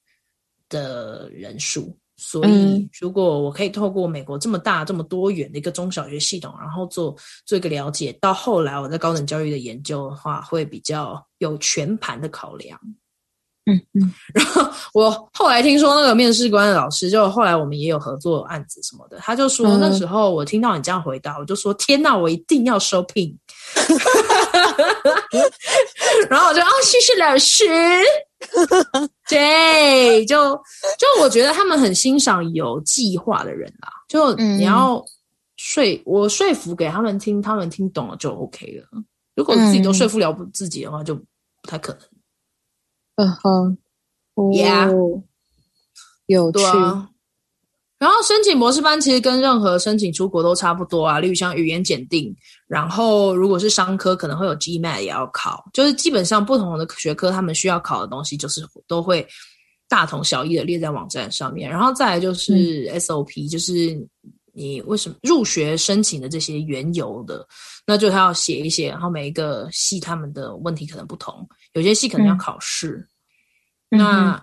[0.71, 1.95] 的人数。
[2.26, 12.80] 所以，如果我可以透过美国这么大、这么多元的一个中小学系统，然后做做一个了解，到后来我在高等教育的研究的话，会比较有全盘的考量。
[13.66, 14.12] 嗯嗯。
[14.34, 23.38] 然后我后来听说那个面试官的老师，就后来我们也有合作案子什么的，他就说、嗯、那时候我听到你这样回答，我就说天哪，我一定要收聘。
[26.30, 27.64] 然后我就啊，谢谢老师。
[29.28, 30.54] 对，就
[30.98, 33.88] 就我觉得他们很欣赏有计划的人啦。
[34.09, 35.04] 就你要
[35.57, 38.87] 说、嗯、我说服给他们听，他们听懂了就 OK 了。
[39.35, 41.22] 如果自己都说服了不自己的话，就不
[41.68, 42.02] 太可能。
[43.16, 43.78] 嗯哼
[44.35, 45.22] ，Yeah，
[46.26, 46.61] 有趣。
[47.96, 52.35] 然后申请博士班其实跟任何申请出国都差不多啊，例如像语言检定，
[52.66, 59.26] 然后如果是商科可能会有 GMAT 也要考，就是基本上不同的学科他们需要考的东西就是都会
[59.88, 61.70] 大同小异的列在网站上面。
[61.70, 63.96] 然后再来就是 SOP，、嗯、就是
[64.52, 67.46] 你为什么入学申请的这些缘由的，
[67.87, 73.09] 那就他要写一写，然后每一个系他们的问题可能不同，有些系可能要考试，
[73.90, 74.33] 嗯、那。
[74.33, 74.42] 嗯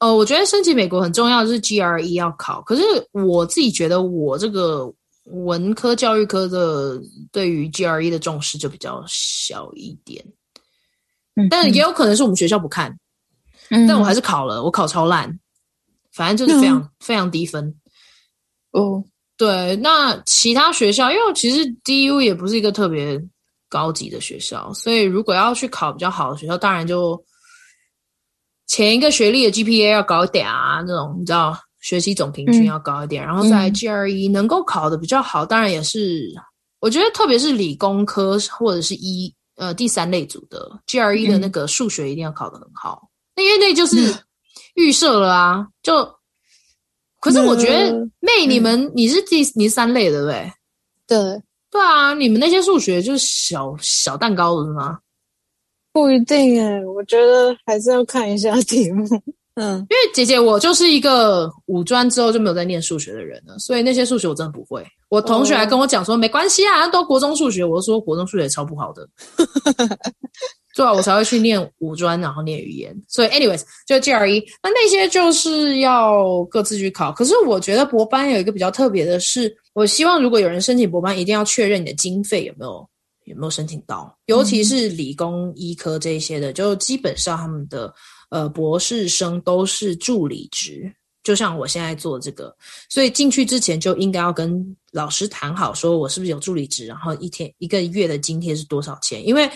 [0.00, 2.82] 呃，我觉得申请美国很重要的是 GRE 要考，可是
[3.12, 4.90] 我自己觉得我这个
[5.24, 6.98] 文科教育科的
[7.30, 10.24] 对于 GRE 的重视就比较小一点，
[11.36, 12.98] 嗯，但也有可能是我们学校不看，
[13.68, 15.38] 嗯，但我还是考了，我考超烂，
[16.12, 17.74] 反正就是非常、嗯、非常低分。
[18.70, 19.04] 哦，
[19.36, 23.22] 对，那其他学校，因为其实 DU 也不是一个特别
[23.68, 27.22] 高级的学校，所以如果要去考比较好的学校，当然就。
[28.70, 36.32] 前一个学历的 GPA 要高一点啊，那种你知道学习总平均要高一点，嗯、然后在 GRE 能够考的比较好，当然也是
[36.78, 44.14] 我觉得特别是理工科或者是一呃第三类组的 GRE 的那个数学一定要考得很好，那、嗯、因为那就是
[44.76, 45.66] 预设了啊。
[45.82, 46.08] 就
[47.18, 50.52] 可是我觉得妹你们、嗯、你是第你是三类的对不对？
[51.08, 51.42] 对。
[51.72, 54.98] 对啊，你们那些数学就是小小蛋糕的是吗？
[55.92, 59.04] 不一定诶，我觉得还是要看一下题目。
[59.54, 64.82] 嗯，因为姐姐我就是一个五专之后就没有再念数学的人了，所以那些数学我真的不会。
[65.08, 69.06] 我同学还跟我讲说，哦、没关系啊，都国中数学，我就说国中数学超不好的，
[70.76, 72.96] 对啊，我才会去念五专，然后念语言。
[73.08, 77.10] 所以，anyways，就 GRE，那那些就是要各自去考。
[77.12, 82.88] 可是我觉得博班有一个比较特别的是，我希望如果有人申请博班，一定要确认你的经费有没有
[83.30, 87.92] 有没有申请到，尤其是理工医科这一些的，就基本上他们的。
[88.30, 90.88] 呃，博士生都是助理职，
[91.24, 92.56] 就像我现在做这个，
[92.88, 99.50] 所以进去之前就应该要跟老师谈好，说我是不是有助理职，然后一天一个月的津贴是多少钱，因为。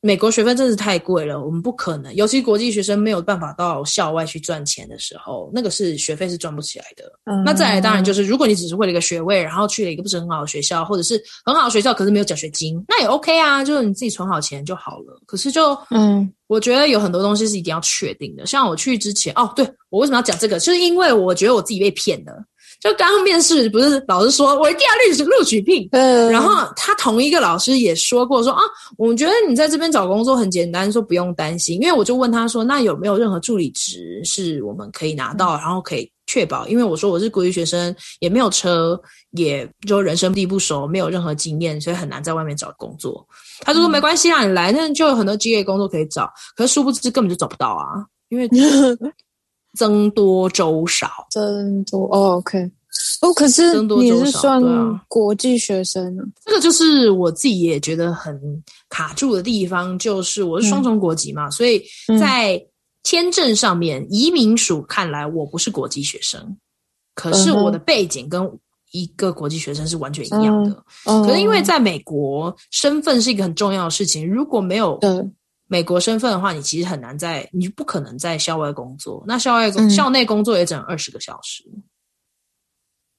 [0.00, 7.04] 美国学费真是太贵了，我们不可能，尤其国际学生没有办法到校外去赚钱的时候，那个是学费是赚不起来的。
[7.24, 15.20] 嗯、那再来，当然就是如果你只是为了一个学位，然后去了一个不是很好的学校，或者是很好的学校，可是没有奖学金，那也 OK 啊，就是你自己存好钱就好了。
[15.26, 18.46] 可是就，嗯，我觉得有很多东西是一定要确定的。
[18.46, 22.44] 像我去之前，哦，对，我为什么要讲这个，就是因为我觉得我自己被骗了。
[22.80, 28.62] 就刚刚面试，不是老师说我一定要录取录取聘，嗯，然后他同一个老师也说过说啊，
[28.96, 31.78] 我们觉得你在这边找工作很简单，说不用担心。
[31.80, 36.66] 因为我就问他说，那有没有任何助理职是我们可以拿到，然后可以确保？
[36.68, 38.98] 因为我说我是国际学生，也没有车，
[39.32, 43.22] 也就人生地不熟，没有任何经验，所以很难在外面找工作。
[43.60, 48.48] 他就说没关系啊，你来那就有很多机会工作可以找，可是殊不知根本就找不到啊，因为。
[49.74, 52.58] 僧多粥少，增多哦，OK，
[53.20, 54.60] 哦，可是你是算
[55.06, 56.22] 国际学生呢？
[56.44, 58.38] 这个就是我自己也觉得很
[58.88, 61.82] 卡住的地方，就是我是双重国籍嘛，嗯、所以
[62.18, 62.60] 在
[63.04, 66.56] 签证上面，移民署看来我不是国际学生，
[67.14, 68.50] 可是我的背景跟
[68.92, 70.84] 一个国际学生是完全一样的。
[71.06, 74.98] 嗯、可是因为在美国，身份是一个很重要的事情，如果没有
[75.72, 79.22] 美国身份的话，你其实很难在，你不可能在校外工作。
[79.24, 81.62] 那校外工、嗯、校内工作也只能二十个小时。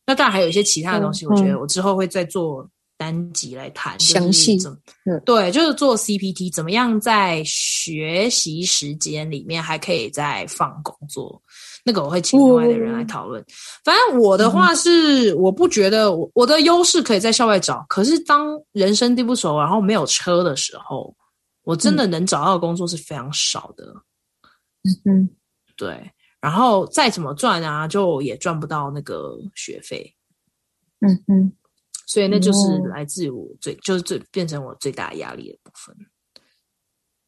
[0.05, 4.59] 那当然还有一些其他的东西，我觉得我之后会再做单集来谈详细。
[5.05, 11.41] 嗯，对，就是做 CPT 怎么样在学习时间里面还可以再放工作，
[11.85, 13.41] 那个我会请另外的人来讨论。
[13.43, 13.45] 嗯、
[13.85, 21.15] 反正我的话是，我不觉得我我的优势可以在校外找，可是当人生地不熟，然后没有车的时候。
[21.63, 23.93] 我真的能找到的工作是非常少的，
[24.83, 25.29] 嗯嗯，
[25.75, 30.15] 对，然后再怎么赚啊，就也赚不到那个学费，
[30.99, 31.53] 嗯嗯，
[32.07, 35.95] 所以那就是来自于我最，就是最变成我最大压力的部分。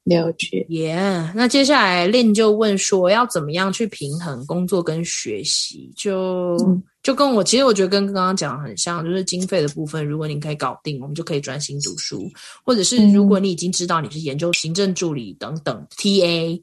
[0.06, 0.98] 了解，耶。
[0.98, 5.90] Yeah, 那接下来 Lynn 就问说，要怎么样去平衡工作跟学习？
[5.96, 12.30] 就、嗯、就跟我其实我觉得跟刚刚讲的很像，就是经费的部分，如果你可以搞定，我们就可以专心读书；
[12.66, 16.62] 或者是如果你已经知道你是研究行政助理等等 TA，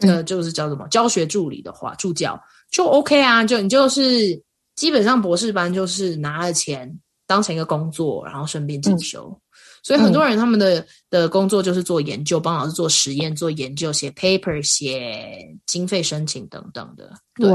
[0.00, 2.38] 呃，就是叫什么教学助理的话，助教
[2.70, 4.38] 就 OK 啊，就你就是
[4.74, 6.94] 基本上博士班就是拿了钱
[7.26, 9.34] 当成一个工作，然后顺便进修。
[9.34, 9.40] 嗯
[9.86, 17.12] 所以很多人他们的、嗯、的工作就是做研究，帮老师做实验、做研究、写 paper、写经费申请等等的。
[17.36, 17.48] 对，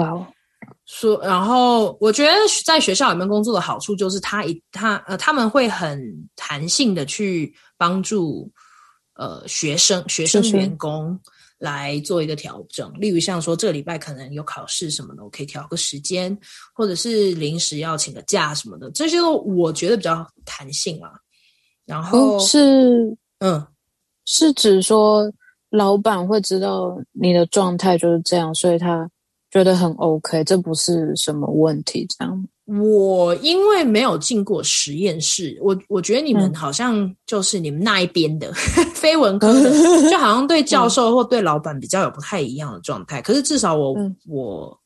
[0.85, 1.25] 说 Wow.
[1.25, 2.31] 然后我觉得
[2.63, 6.01] 在学校里面工作的好处就是他一他呃他们会很
[6.37, 8.49] 弹性的去帮助
[9.15, 11.19] 呃学生学生员工
[11.57, 16.37] 来做一个调整，例如像说这个礼拜可能有考试什么的，我可以调个时间，
[16.73, 21.11] 或者是临时要请个假什么的，这些都我觉得比较弹性啊。
[21.91, 23.61] 然后、哦、是，嗯，
[24.23, 25.29] 是指说
[25.71, 29.05] 老板会知道你的状态就是这样，所以他
[29.49, 32.07] 觉得很 OK，这不是什么问题。
[32.17, 39.69] 这样，我因为没有进过实验室，我我觉得你们好像就是你们那一边的、嗯、 非文科的，
[40.09, 43.19] 就好像对教授或对老板比较有不太一样的状态。
[43.19, 44.79] 嗯、可是至少我、嗯、我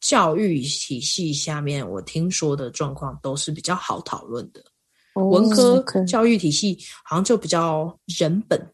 [0.00, 4.62] 教育体系下面，我听说的状况都是比较好讨论的。
[5.24, 8.60] 文科教育体系好像就比较人本，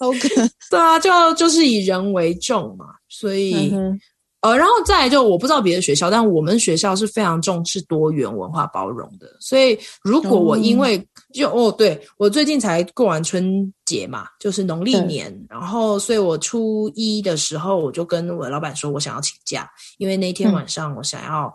[0.00, 0.28] OK，
[0.70, 3.98] 对啊，就就是以人为重嘛，所以、嗯、
[4.42, 21.50] 呃，然后再来就我不知道别的学校，但我们学校是非常重视多元文化包容的，所以如果我因为、嗯、就哦，对，我最近才过完春节嘛，就是农历年，然后所以我初一的时候我就跟我的老板说我想要请假，因为那天晚上我想要。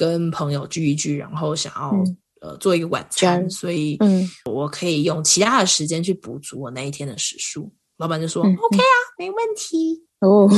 [0.00, 7.70] 跟朋友聚一聚，然后想要、嗯、呃做一个晚餐，嗯、所以嗯，我可以用其他的时间去补足我那一天的时数。
[7.98, 10.48] 老板就说、嗯、：“OK 啊，没问题。”哦，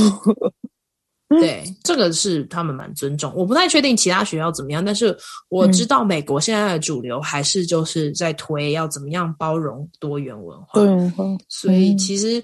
[1.40, 3.34] 对， 这个是他们蛮尊重。
[3.34, 5.16] 我不太确定其他学校怎么样，但是
[5.48, 10.74] 我知道美国现在的主流还是就是在推要怎么样包容多元文化。
[10.74, 10.88] 对、
[11.18, 12.40] 嗯，所以其实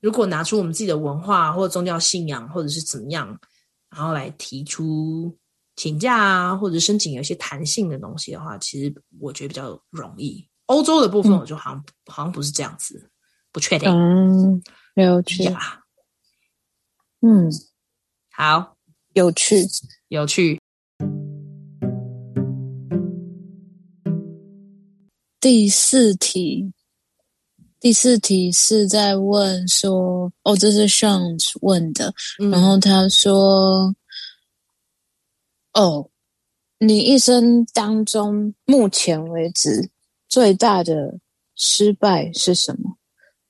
[0.00, 3.38] 如果拿出我们自己的文化或者宗教信仰，或者是怎么样，
[3.90, 5.36] 然后来提出
[5.78, 10.44] 请假啊，或者申请有一些弹性的东西的话，其实我觉得比较容易。
[10.66, 13.08] 欧洲的部分，我就好像、嗯、好像不是这样子，
[13.52, 13.88] 不确定。
[13.88, 14.60] 嗯，
[14.94, 15.56] 了解。
[17.20, 17.48] 嗯，
[18.32, 18.76] 好，
[19.12, 19.64] 有趣，
[20.08, 20.58] 有趣。
[25.40, 26.72] 第四题，
[27.78, 33.94] 第四题是在问说，哦，这是 Sean 问的，嗯、然后他说，
[35.72, 36.08] 哦，
[36.78, 39.90] 你一生当中目前为止
[40.28, 41.18] 最大的
[41.54, 42.96] 失败是什么？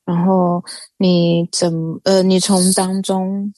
[0.04, 0.64] 然后
[0.96, 3.52] 你怎么，呃，你从当中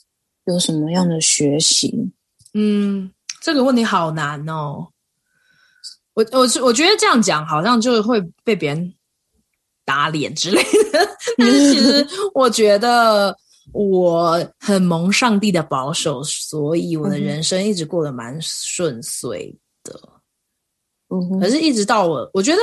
[0.45, 2.13] 有什么样的学习？
[2.55, 4.89] 嗯，这个问题好难哦。
[6.15, 8.95] 我我我觉得这样讲好像就会被别人
[9.85, 11.09] 打脸之类的，
[11.39, 13.35] 但是其实 我觉得
[13.73, 20.01] 我很蒙上帝的保守，所以我的人生一直过得蛮顺遂的。
[21.09, 22.61] 嗯，可是一直到我，我觉得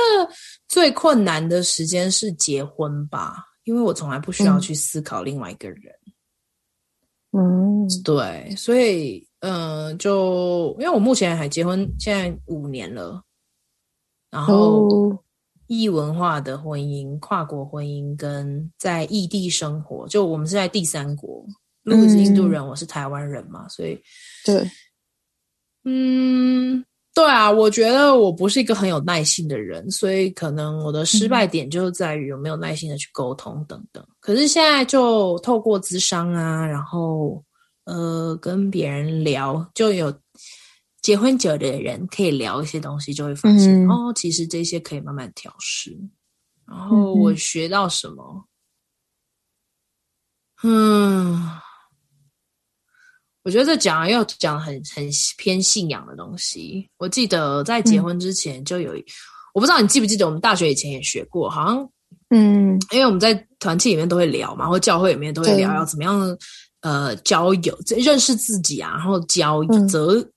[0.68, 5.94] 最困难的时间是结婚吧，因为我从来不需要去思考另外一个人。
[7.32, 13.22] 嗯，对，所以嗯、呃，就因为我目前还结婚，现在五年了。
[14.30, 15.22] 然后，
[15.68, 21.46] 异文化的婚姻、跨国婚姻跟在异地生活，就我们是在第三国。
[21.84, 23.98] 如果是印度人，嗯、我是台湾人嘛，所以
[24.44, 24.68] 对，
[25.84, 34.02] 嗯，对啊，我觉得我不是一个很有耐心的人，所以可能我的失败点就在于有没有耐心的去沟通等等。
[34.02, 37.42] 嗯、可是现在就透过咨商啊，然后
[37.84, 40.12] 呃，跟别人聊就有。
[41.08, 45.98] 结婚久的人可以聊一些东西，就会发现、嗯、哦，其实这些可以慢慢调试。
[46.66, 48.44] 然后我学到什么？
[50.62, 51.50] 嗯，嗯，
[53.42, 56.86] 我觉得这讲要讲很很偏信仰的东西。
[56.98, 59.04] 我记得在结婚之前就有，嗯、
[59.54, 61.90] 我不知道你记不记得，我们大学以前也学过，好像
[62.28, 66.36] 嗯，因为我们在团契里面都会聊嘛，或教会里面都会聊要怎么样
[66.82, 70.16] 呃交友，认识自己啊，然后交择。
[70.16, 70.32] 嗯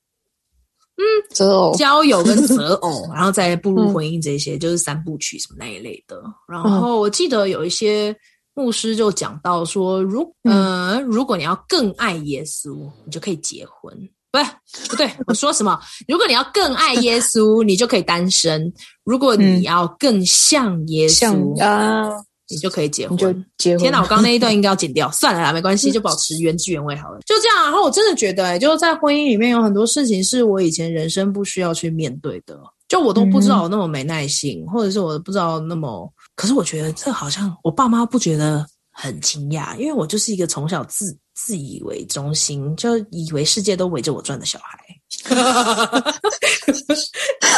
[1.01, 6.21] 嗯，择偶、交友跟择偶，然后再步入婚姻，这些、嗯、就是三部曲什么那一类的。
[6.47, 8.15] 然后我记得有一些
[8.53, 13.93] 牧师就讲到说，如呃，如果你要更爱耶稣，你就可以结婚。
[14.31, 14.45] 不对，
[14.87, 15.77] 不对，我说什么？
[16.07, 18.71] 如果你要更爱耶稣，你就可以单身。
[19.03, 22.09] 如果你要更像耶稣啊。
[22.51, 23.79] 你就可以结婚，就结婚。
[23.79, 27.19] 天哪，我刚刚那一段应该要剪掉， 算了啦，没关系，就保持原汁原味好了。
[27.25, 36.11] 就这样，然后我真的觉得、欸，就是在婚姻里面有很多事情是我以前人生不需要去面对的，就我都不知道我那么没耐心，嗯、或者是我不知道那么。
[36.35, 44.77] 可是我觉得这好像我爸妈不觉得很惊讶，因为我就是一个从小自自以为中心，就以为世界都围着我转的小孩。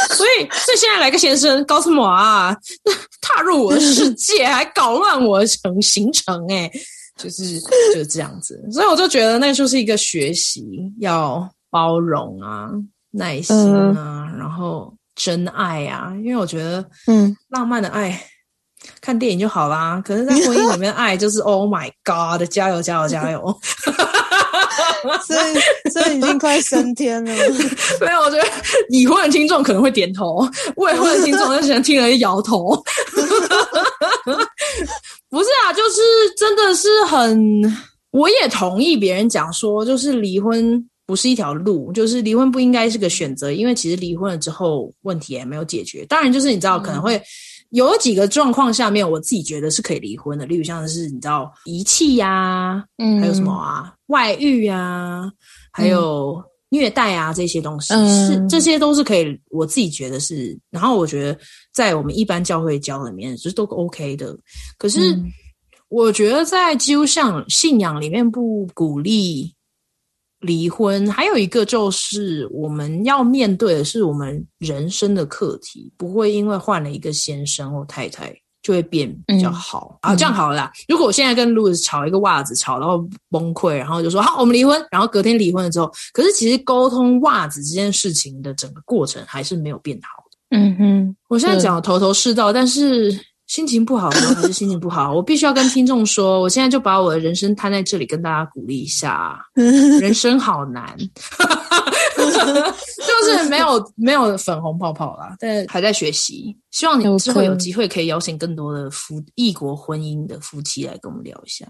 [0.10, 2.56] 所以，所以现在来个先生，搞什么啊？
[3.22, 6.70] 踏入我的世界，还搞乱我的成行程，哎，
[7.18, 8.64] 就是就是这样子。
[8.72, 10.64] 所以我就觉得，那就是一个学习，
[11.00, 12.70] 要包容啊，
[13.12, 13.56] 耐心
[13.96, 16.14] 啊，然后真爱啊。
[16.24, 18.24] 因为我觉得，嗯，浪漫的爱，
[19.02, 20.02] 看电影就好啦。
[20.06, 23.60] 可是，在婚姻里面，爱就是 Oh my God，加油，加油，加油！
[25.28, 27.32] 所以，所以已经快升天了。
[28.00, 28.48] 没有，我觉得
[28.90, 32.82] 已婚的听众可能会点头，未婚的听众就喜欢听了一摇头。
[35.30, 36.00] 不是啊，就是
[36.38, 37.78] 真的是很，
[38.12, 46.06] 我也同意别人讲说，就是离婚不是一条路，就是离婚不应该是个选择，因为其实离婚了之后问题也没有解决。
[46.06, 47.22] 当然，就是你知道可能会。
[47.74, 55.32] 有几个状况下面，我自己觉得是可以离婚的，例如像是你知道遗弃呀，嗯，还有什么啊，外遇啊，
[55.72, 60.58] 还有虐待啊这些东西，嗯、是这些都是可以，我自己觉得是。
[60.70, 61.38] 然后我觉得
[61.74, 64.38] 在我们一般教会教里面，就是都 OK 的。
[64.78, 65.20] 可是
[65.90, 69.53] 我觉得在基督教信仰里面不鼓励。
[70.44, 80.16] 离婚还有一个就是我们要面对的是我们人生的课题，不会因为换了一个先生或太太就会变比较好、嗯、啊。
[80.16, 82.98] 这样好了啦，如果我现在跟路易斯吵一个袜子，吵到
[83.30, 90.58] 崩溃，然后就说好，我们离婚，然后隔天离婚了之后，可是其实沟通袜子这件事情的整个过程还是没有变好的。
[90.58, 93.18] 嗯哼，我现在讲的头头是道，但是。
[93.54, 99.40] 心情不好的时候还是心情不好，我必须要跟听众说，我现在就把我的人生摊在这里，跟大家鼓励一下。
[100.02, 100.98] 人生好难，
[102.18, 106.58] 就是没有没有粉红泡泡啦，但还在学习。
[106.72, 111.68] 希望你之后有机会可以邀请更多的夫异国婚姻的夫妻来跟我们聊一下。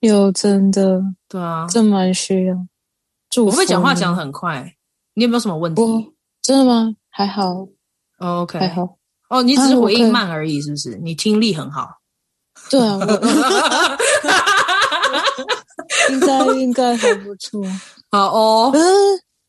[0.00, 0.98] 有真的，
[1.28, 2.56] 对啊，这蛮需要。
[3.44, 4.64] 我会讲话讲得很快，
[5.12, 5.82] 你有没有什么问题？
[6.40, 6.94] 真的吗？
[7.10, 7.68] 还好。
[8.16, 8.96] Oh, OK，还好。
[9.28, 10.96] 哦，你只是回应慢而已，是不是？
[11.02, 11.88] 你听力很好。
[12.70, 12.98] 对啊，
[16.10, 17.62] 应该应该还不错。
[18.10, 18.70] 好哦。
[18.74, 18.80] 嗯，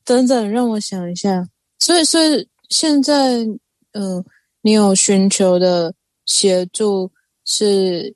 [0.05, 1.45] 等等，让我想一下。
[1.79, 3.37] 所以，所以现在，
[3.93, 4.25] 嗯、呃，
[4.61, 5.93] 你有寻求的
[6.25, 7.09] 协助
[7.45, 8.13] 是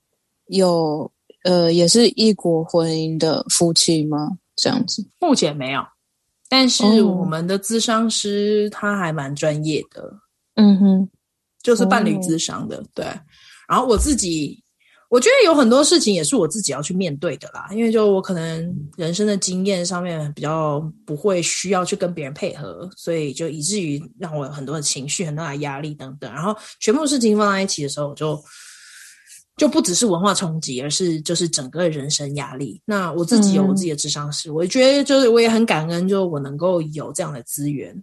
[0.48, 1.10] 有，
[1.44, 4.30] 呃，也是异国婚姻的夫妻吗？
[4.56, 5.06] 这样子？
[5.20, 5.82] 目前没有，
[6.50, 10.14] 但是我们的咨商师他还蛮专业的。
[10.56, 11.10] 嗯哼，
[11.64, 13.06] 就是伴侣智商的，对。
[13.68, 14.62] 然后我自己。
[15.10, 26.34] 我觉得有很多事情也是我自己要去面对的啦，因为就我可能人生的经验上面比较不会需要去跟别人配合，所以就以至于让我有很多的情绪、很大的压力等等。
[26.34, 28.44] 然后全部事情放在一起的时候，就
[29.56, 32.82] 就不只是文化冲击，而是就是整个人生压力。
[32.84, 37.96] 那我自己有我自己的智商师，我觉得就是我也很感恩，就我能够有这样的资源。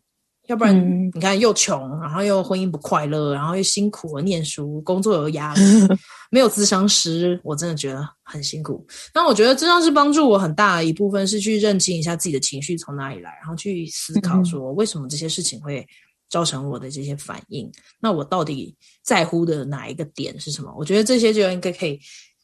[0.51, 0.75] 要不然
[1.15, 5.61] 你看又穷，然后又婚姻不快乐，然后又辛苦的念书，工作有压力，
[6.29, 8.85] 没有咨商师，我真的觉得很辛苦。
[9.15, 15.87] 那我觉得咨商师帮助我很大的一部分是去认清一下自己的情绪从哪里来，然后去思考说为什么这些事情会
[16.29, 17.71] 造成我的这些反应。
[18.01, 18.75] 那我到底
[19.05, 20.75] 在乎的哪一个点是什么？
[20.77, 21.97] 我觉得这些就应该可以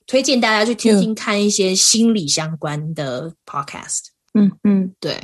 [0.07, 4.16] 推荐大家去听听看一些心理相关的 podcast。
[4.37, 5.17] 嗯嗯，对。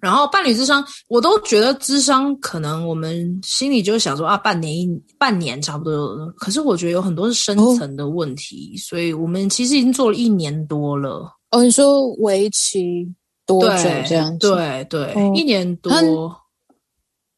[0.00, 6.26] 然后伴侣智商，我都觉得智商可能我们心里就想说啊，半年一半年差不多。
[6.36, 11.30] 可是我觉得有很多是深层的问题，哦、所以我们其实已经做了一年多了。
[11.50, 13.06] 哦，你说为期
[13.44, 14.50] 多久这样子？
[14.50, 15.92] 对对，对哦、一年多。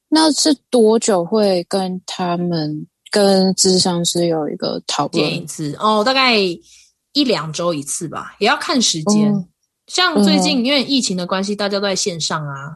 [0.08, 5.74] 那是多久会跟他们跟智商师有一个讨论一次？
[5.80, 9.32] 哦，大概一两周一次吧，也要看时间。
[9.32, 9.44] 哦
[9.92, 12.72] 像最近因为疫情的关系，大家都在线上啊，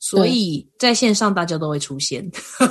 [0.00, 2.22] 所以在线上大家都会出现。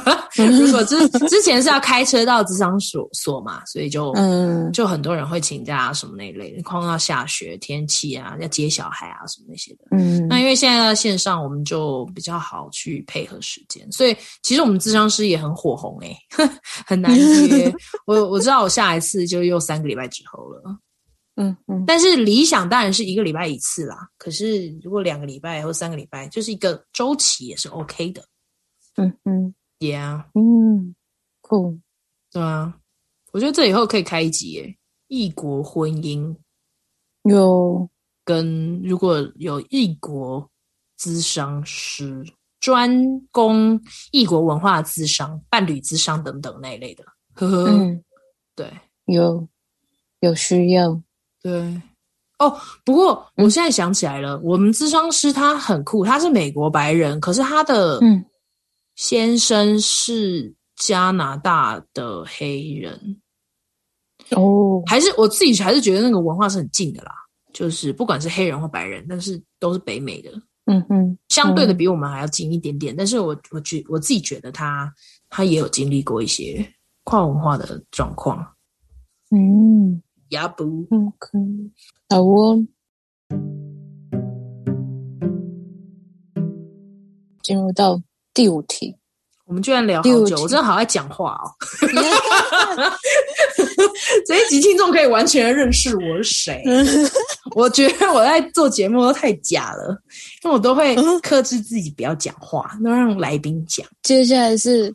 [0.37, 6.61] 如果之之前是要开车到咨商所所嘛，所以就嗯，就很多人会请假什么那一类的。
[6.61, 9.79] 碰到下雪天气啊，要接小孩啊什么那些的。
[9.91, 16.15] 嗯，那因为现在在线上，我们就比较好去配合时间，所以其实我们咨商师也很火红诶，
[16.85, 17.73] 很难约。
[18.05, 20.61] 我我知道我下一次就又三个礼拜之后了。
[21.37, 24.09] 嗯嗯，但是理想当然是一个礼拜一次啦。
[24.17, 28.23] 可是如果两个礼拜或三个礼拜，就是一个周期也是 OK 的。
[28.97, 30.93] 嗯嗯，Yeah，嗯
[31.41, 31.79] ，Cool，
[32.31, 32.77] 对啊，
[33.31, 34.77] 我觉得这以后可以开一集耶，
[35.07, 36.35] 异国婚姻。
[37.23, 37.89] 有。
[38.27, 40.51] 跟如果有异国
[40.99, 42.25] 咨商师
[42.59, 42.91] 专
[43.31, 43.81] 攻
[44.11, 48.03] 异国文化咨商、伴侣咨商等等那一类的，呵呵，嗯，
[48.53, 48.69] 对，
[49.05, 49.47] 有
[50.19, 51.01] 有需要。
[51.47, 51.81] 对，
[52.39, 58.01] 哦，不过我现在想起来了，嗯、我们咨商师他很酷，他是美国白人，可是他的
[58.97, 63.21] 先生是加拿大的黑人。
[64.31, 67.13] 哦，还是我自己还是觉得那个文化是很近的啦，
[67.53, 70.29] 就是不管是黑人或白人，但是都是北美的，
[70.65, 72.93] 嗯嗯，相对的比我们还要近一点点。
[72.93, 74.93] 嗯、但是我我觉我自己觉得他
[75.29, 76.67] 他也有经历过一些
[77.05, 78.45] 跨文化的状况，
[79.31, 80.03] 嗯。
[80.29, 81.37] 呀不，OK，
[82.09, 82.65] 好哦。
[87.43, 88.01] 进入到
[88.33, 88.93] 第五题，
[89.45, 91.47] 我们居然聊好久，我真的好爱讲话哦。
[94.27, 96.61] 这一集听众可以完全认识我是谁。
[97.55, 99.97] 我觉得我在做节目都太假了，
[100.43, 103.87] 因为我都会克制自己不要讲话，都让来宾讲。
[104.03, 104.93] 接下来是。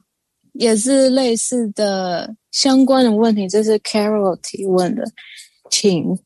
[0.52, 5.02] 也是类似的相关的问题，这是 Carol 提问的，
[5.70, 6.18] 请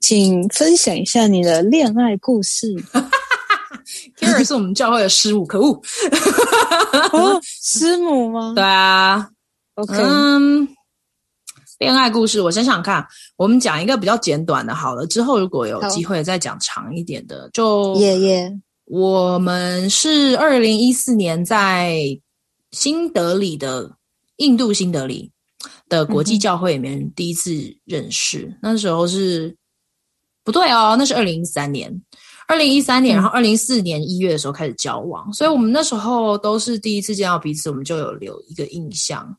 [0.00, 2.72] 请分享一下你的恋爱故事。
[4.18, 5.82] Carol 是我们教会的师母，可恶，
[7.12, 8.52] 哦，师母吗？
[8.54, 9.28] 对啊
[9.74, 10.68] ，OK，嗯，
[11.78, 13.04] 恋爱故事，我想想看，
[13.36, 18.60] 我们讲一个比较简短的，好了，之后如果有机会再讲长一点的，就耶耶，yeah, yeah.
[18.86, 22.20] 我们是二零一四年在。
[22.74, 23.96] 新德里的
[24.36, 25.30] 印度新德里
[25.88, 27.52] 的国际教会里面第一次
[27.84, 29.56] 认识，嗯、那时候是
[30.42, 32.02] 不对哦，那是二零一三年，
[32.48, 39.34] 二零一三年，嗯、然后二零一四年一月的时候开始交往，所以我们那时候都是第一次见到彼此，我们就有留一个印象。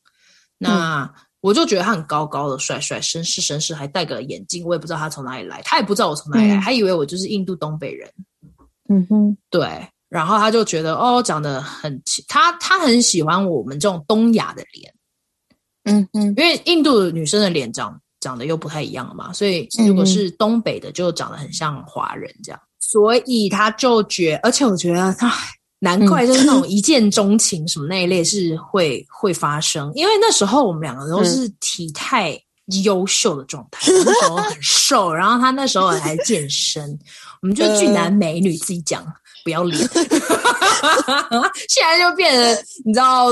[0.57, 1.09] 那、嗯、
[1.41, 8.09] 我就觉得他很高高的、帅帅、绅士、绅士，还戴个眼镜，我也不知道他从哪里来，他也不知道我从哪里来，嗯、还以为我就是印度东北人。
[8.87, 9.85] 嗯哼，对。
[10.07, 14.93] 然后他就觉得哦，长得很，他他很喜欢我们这种东亚的脸，
[15.83, 22.59] 嗯嗯，因为印度女生的脸长长得又不太一样嘛，所以如果是东北的，就长得很像华人这样。
[22.61, 25.33] 嗯、所以他就觉，而且我觉得他
[25.79, 32.39] 难怪就是那种一见钟情什么那一类是会、嗯、会发生，因为那时候我们两个都是体态
[32.83, 36.97] 优秀的状态， 嗯、那时候很瘦，然后他那时候还健身，
[37.41, 39.05] 我们就俊男美女自己讲。
[39.45, 39.77] 不要脸，
[41.69, 43.27] 现在就变得你知道，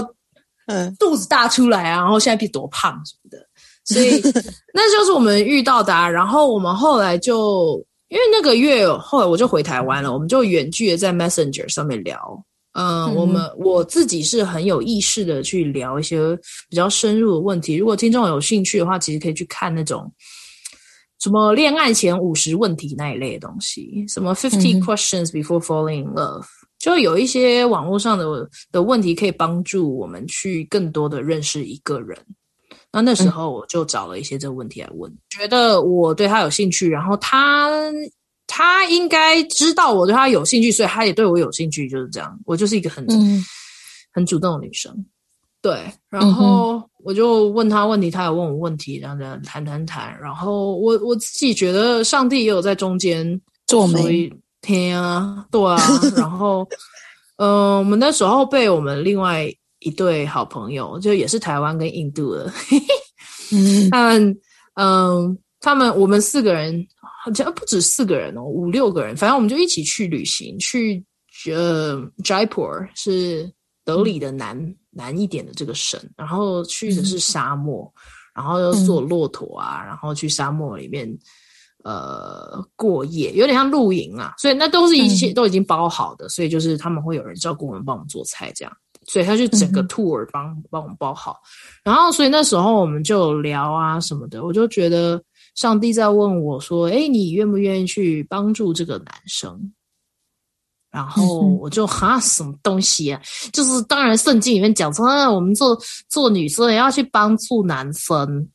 [0.68, 3.40] 嗯，肚子大出来啊，然后现在变多胖什么的，
[3.84, 4.22] 所以
[4.74, 6.08] 那就是我们遇到的啊。
[6.08, 12.46] 然后我们后来就因为那个月后来我就回台湾了，我们就远距的在 Messenger 上面聊。
[12.74, 16.36] 嗯，嗯我们我自己是很有意识的去聊一些
[16.70, 17.76] 比较深入的问题。
[17.76, 20.12] 如果听众有兴趣的话，其实可以去看那种。
[21.24, 28.26] 什么恋爱前五十问题那一类的东西，什么 fifty questions before falling in love，、嗯、就有一些网络上的
[28.74, 32.18] 的问题可以帮助我们去更多的认识一个人。
[32.92, 37.72] 那那时候我就找了一些这个问题来问，嗯、觉得我对他有兴趣，然后他
[38.46, 42.38] 他应该知道我对他有兴趣，所以他也对我有兴趣，就是这样。
[42.46, 43.42] 我就是一个很、嗯、
[44.12, 44.94] 很主动的女生。
[45.62, 50.18] 对，然后我就问他问题，他也问我问题，然后谈谈谈。
[50.22, 54.32] 然后我我自己觉得上帝也有在中间做媒，
[54.62, 55.78] 天啊，对啊。
[56.16, 56.66] 然后，
[57.38, 62.52] 嗯、呃，我们那时候被我们另外一对好朋友，就也是台湾跟印度的，
[63.52, 64.38] 嗯，他们，
[64.76, 66.88] 嗯，他们我们四个人
[67.26, 71.04] 好像不止四个人哦，五六个人，反正我们就一起去旅行，去
[71.52, 73.52] 呃，Jaipur 是
[73.84, 74.58] 德里的南。
[74.58, 78.00] 嗯难一点的这个省，然后去的是沙漠，嗯、
[78.36, 81.12] 然后又坐骆驼啊，嗯、然后去沙漠里面
[81.84, 88.72] 呃过夜，有点像露营啊，所以那都是一切都已经包好的，嗯、所以就是他们会有人照顾我们，帮我们做菜这样，
[89.08, 91.38] 所以他就整个 tour 帮、嗯、帮我们包好，
[91.84, 95.22] 然后所以那时候我们就聊啊什么的，我就觉得
[95.56, 99.72] 上帝在问我说：“哎，你愿不愿意去帮助这个男生？”
[100.94, 103.20] 然后我就哈什么东西啊？
[103.52, 105.76] 就是当然圣经里面讲说，啊，我们做
[106.08, 108.48] 做女生也要去帮助男生，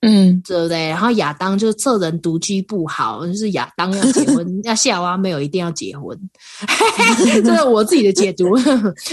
[0.00, 0.88] 嗯，对不对？
[0.88, 6.18] 然后亚当就这人独居不好，就是亚当要结婚， 要夏娃没有一定要结婚，
[7.44, 8.52] 这是我自己的解读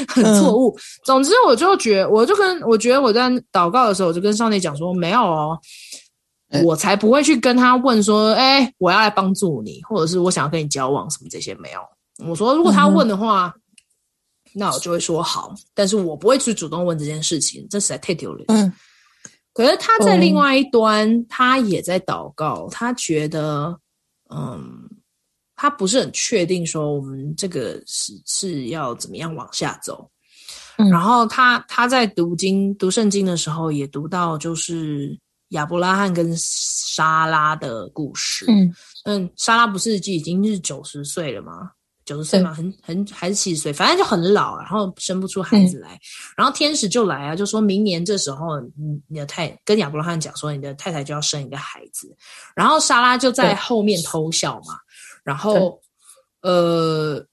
[0.07, 0.75] 很错误。
[1.05, 5.59] 总之，我就觉我就跟我觉得我在祷告的时候，我就跟上帝讲说，没有哦，
[6.63, 11.79] 我才不会去跟他问说，哎，我要来帮助你，或者是我想要跟你交往什么这些没有。
[12.27, 18.45] 我说，如果他问的话，嗯、那我就会说好，但是我不会去主动问这件事情，这实在太丢脸。
[18.49, 18.71] 嗯，
[19.53, 23.77] 可是他在另外一端，嗯、他也在祷告，他觉得，
[24.29, 24.89] 嗯，
[25.55, 30.09] 他不是很确定说我们这个是是要怎么样往下走。
[30.77, 35.15] 嗯、然后他他在读经读圣经的时候，也读到就是
[35.49, 38.45] 亚伯拉罕跟莎拉的故事。
[38.47, 38.73] 嗯
[39.05, 41.71] 嗯，莎拉不是就已经是九十岁了吗？
[42.05, 45.99] 九十岁嘛，很很还是七十岁，反正就很老，然后生不出孩子来，嗯、
[46.37, 52.13] 然后天使就来啊，就说明年这时候，你你的太跟亚伯拉罕讲说，你的太太就要生一个孩子，
[52.55, 54.77] 然后莎拉就在后面偷笑嘛，
[55.23, 55.79] 然后
[56.41, 57.25] 呃，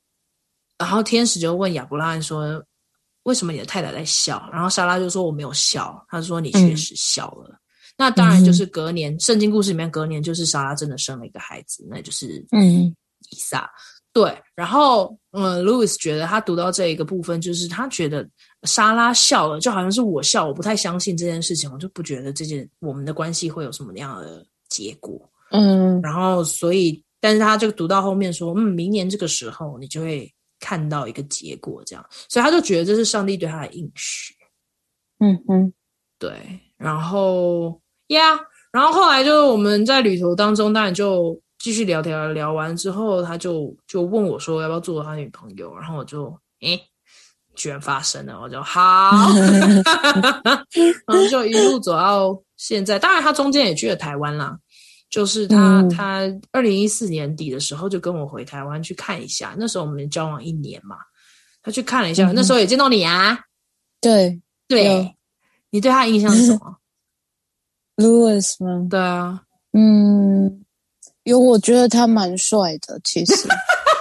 [0.78, 2.62] 然后天使就问亚伯拉罕说，
[3.24, 4.48] 为什么你的太太在笑？
[4.52, 7.48] 然后莎拉就说我没有笑，他说你确实笑了。
[7.50, 7.58] 嗯、
[7.98, 12.94] 那当然就是隔年，圣经故事里面隔年就是莎拉真的生了一个孩子，那就是嗯。
[13.30, 13.70] 以撒。
[14.12, 18.28] 对，然后嗯，Louis 觉得他读到这一个部分，就是他觉得
[18.64, 25.20] 莎拉笑了，就好像是我笑，我不太相信这件事情，我就不觉得这件我们的关系会有什么样的结果。
[25.52, 34.34] 嗯，然后所以，但是他就读到后面说，嗯，明年这个时候你就会看到一个结果，这样，所以他就觉得这是上帝对他的应许。
[35.20, 35.72] 嗯嗯，
[36.18, 36.32] 对，
[36.76, 38.40] 然后呀，yeah,
[38.72, 41.40] 然后后来就是我们在旅途当中，当然就。
[41.62, 46.80] 继续聊天，聊完之后，他就就问我说要不要做他女朋友，然后我就诶，
[47.54, 49.28] 居然发生了，我就好，
[51.06, 52.98] 然后就一路走到现在。
[52.98, 54.58] 当然，他中间也去了台湾啦，
[55.10, 60.96] 就是他、嗯、他二零一四年底的时候就跟我回台湾去看一下，那时候我们交往一年嘛，
[61.62, 63.38] 他去看了一下，嗯、那时候也见到你啊，
[64.00, 65.14] 对对，对
[65.68, 66.78] 你对他的印象是什么？
[68.00, 68.86] Louis 吗？
[68.88, 69.42] 对啊，
[69.74, 70.64] 嗯。
[71.24, 73.48] 有，我觉得他蛮帅的，其实。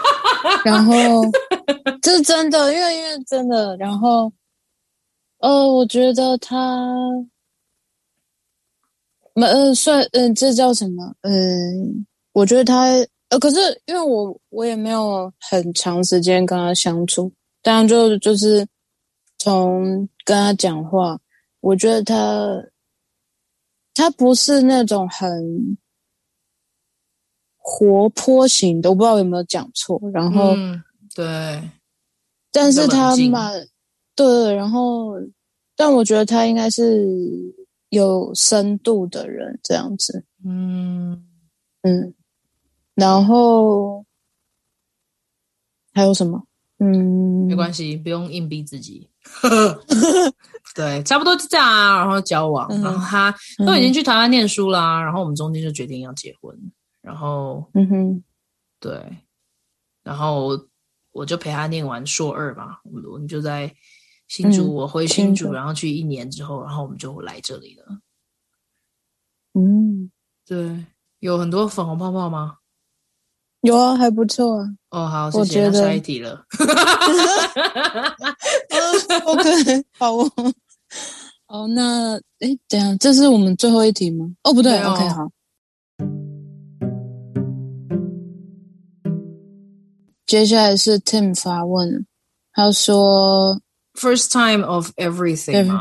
[0.64, 0.94] 然后
[2.02, 4.32] 这是真的，因为因为真的，然后，
[5.40, 6.56] 呃，我觉得他，
[9.34, 11.14] 蛮呃帅，嗯、呃，这叫什么？
[11.22, 12.86] 嗯、呃，我觉得他，
[13.30, 18.66] 呃，可是因为我我也没有很长时间跟他相处，当然就就是
[19.38, 21.20] 从跟他讲话，
[21.62, 22.16] 我觉得他。
[23.96, 25.78] 他不是那种很
[27.72, 30.02] 活泼型的，我不知道有没有讲错。
[30.12, 30.82] 然后，嗯、
[31.14, 31.62] 对，
[32.52, 33.68] 但是他蛮
[34.16, 35.14] 对，然后，
[35.76, 37.06] 但我觉得他应该是
[37.90, 40.26] 有深度的人，这样子。
[40.44, 41.24] 嗯
[41.84, 42.14] 嗯，
[42.96, 44.04] 然后
[45.94, 46.44] 还有什么？
[46.80, 49.08] 嗯，没关系，不用硬逼自己。
[50.74, 52.00] 对，差不多就这样啊。
[52.00, 53.34] 然后交往，嗯、然后他
[53.66, 55.00] 都已经去台湾念书啦、啊。
[55.02, 56.58] 嗯、然后我们中间就决定要结婚。
[57.02, 58.24] 然后，嗯哼，
[58.80, 59.18] 对，
[60.04, 60.50] 然后
[61.12, 62.78] 我就陪他念完硕二嘛。
[62.84, 63.74] 我们就在
[64.28, 67.86] 新竹，我回新竹，嗯、然后去一年之后，然后我们就来这里了。
[69.54, 70.12] 嗯，
[70.46, 70.86] 对，
[71.20, 72.58] 有很多粉红泡泡吗？
[73.62, 74.66] 有啊，还不错啊。
[74.92, 75.40] 哦，好，谢谢。
[75.40, 76.46] 我觉得下一题了。
[79.26, 80.32] OK，好哦。
[81.48, 84.30] 哦，那哎，等下，这是我们最后一题吗？
[84.44, 85.30] 哦，不对，对哦，OK，好。
[90.30, 92.06] 接下来是 Tim 发问，
[92.54, 93.60] 他说
[94.00, 95.80] ：“First time of everything 吗？”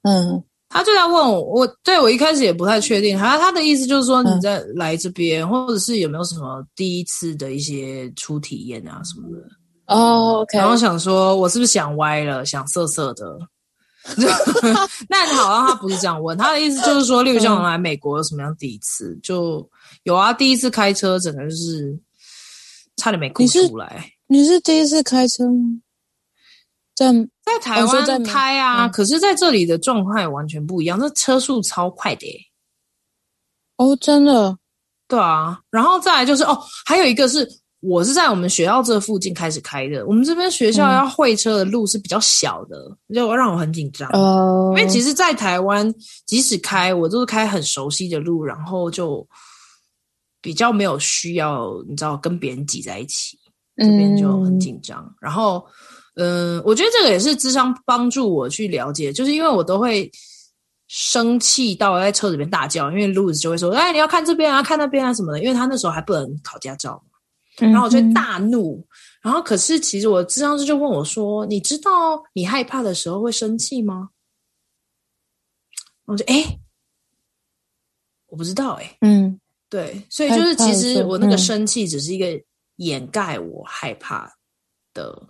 [0.00, 0.42] 嗯。
[0.70, 3.18] 他就在问我，我对我一开始也不太确定。
[3.18, 9.44] 他他的意思就是说，你在来这边，嗯、或者是有没有什么第一次的一些初体验啊什么的？
[9.86, 10.56] 哦，OK。
[10.56, 13.38] 然后想说，我是不是想歪了，想色色的？
[15.08, 19.10] 那好像他不是这样问，他的意思就是说，例如像我来美国有什么样第一次？
[19.10, 19.70] 嗯、就
[20.04, 21.96] 有啊，第一次开车，整个就是
[22.96, 24.10] 差点没哭出来。
[24.26, 25.80] 你是，第一次开车吗？
[26.94, 27.12] 在
[27.44, 32.40] 在台湾开啊，可是在这里的状态完全不一样，这车速超快的耶。
[33.76, 34.56] 哦，真的？
[35.06, 37.46] 对啊，然后再来就是哦，还有一个是
[37.80, 42.76] 我是在我们学校这附近开始开的，我们这边学校要会车的路是比较小的，
[43.08, 44.08] 嗯、就让我很紧张。
[44.14, 45.94] 哦，因为其实，在台湾
[46.24, 49.24] 即使开，我都是开很熟悉的路，然后就
[50.46, 53.36] 比较没有需要，你知道，跟别人挤在一起，
[53.76, 55.66] 这边就很紧张，嗯、然后。
[56.18, 60.10] 嗯，我觉得这个也是智商帮助我去了解，就是因为我都会
[60.88, 68.78] 生气到在车里面大叫，因为路子就会说：“哎，你要看这边啊，看那边啊什么的。”因为他那时候还不能考驾照嘛，然后我就大怒。
[68.78, 68.86] 嗯、
[69.24, 74.08] 然后可是其实我智商师就问我说：“你知道你害怕的时候会生气吗？”
[76.08, 76.58] 我就哎，
[78.28, 79.38] 我不知道哎，嗯，
[79.70, 82.26] 对，所以就是其实我那个生气只是一个
[82.76, 84.32] 掩盖我害怕
[84.92, 85.28] 的。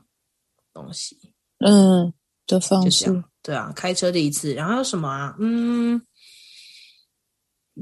[0.77, 1.17] 东西，
[1.61, 2.13] 嗯，
[2.47, 3.07] 的方式，
[3.43, 5.35] 对啊，开车的一次，然后什么啊？
[5.39, 5.99] 嗯，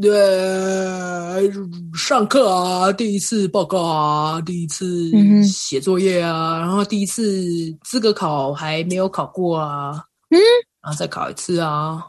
[0.01, 1.53] 对，
[1.93, 5.11] 上课啊，第一次报告啊，第一次
[5.43, 7.43] 写作业啊，嗯、然后第一次
[7.83, 10.39] 资格考还没有考过啊，嗯，
[10.81, 12.01] 然后再考一次啊。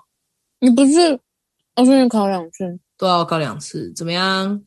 [0.59, 1.19] 你不是，
[1.77, 4.61] 我说你考两次，都要考两次，怎么样？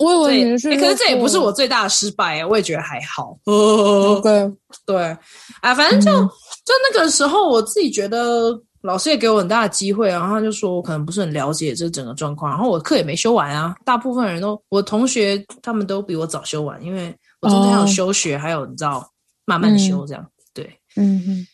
[0.00, 3.38] 我以为你是、欸，可是这也不是我最大的失败啊，我也觉得还好。
[3.44, 4.52] 哦， 对
[4.84, 5.16] 对，
[5.60, 6.28] 啊，反正就、嗯、
[6.64, 13.74] 就那个时候，我自己觉得老师也给我很大的机会，然后他就说我可能不是很了解这整个状况，然后我课也没修完啊。
[13.84, 19.08] 大部分人都，我同学他们都比我早修完，因为我中间还有休学，哦、还有你知道
[19.44, 20.22] 慢慢修这样。
[20.24, 21.46] 嗯、对，嗯嗯，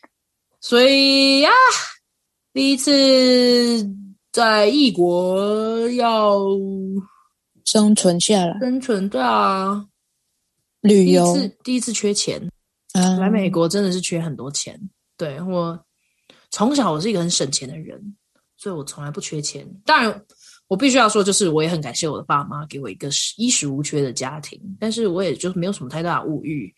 [0.62, 1.50] 所以呀，
[2.54, 3.86] 第一次
[4.32, 6.40] 在异国要。
[7.66, 9.86] 生存下来，生存对啊，
[10.80, 12.50] 旅游第一次第一次缺钱，
[12.94, 14.80] 嗯、来美国真的是缺很多钱。
[15.16, 15.78] 对，我
[16.50, 18.16] 从小我是一个很省钱的人，
[18.56, 19.64] 所以我从来不缺钱。
[19.84, 20.24] 当然，
[20.66, 26.74] 我必须要说，就是我也很感谢我的爸妈给我一个衣食无缺的家庭，但是我也就是没有什么太大的物欲，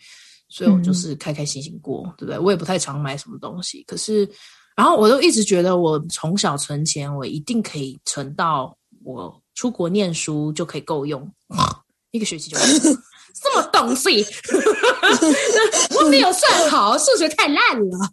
[0.49, 2.39] 所以我就是开开心心过，嗯、对不对？
[2.39, 4.29] 我也不太常买什么东西，可是，
[4.77, 9.41] 然后我都一直觉得我从小存钱，我一定可以存到我。
[9.55, 11.31] 出国念书就可以够用，
[12.11, 12.75] 一个学期就够用。
[12.81, 14.25] 什么东西？
[15.95, 18.11] 我没有算好，数学太烂了。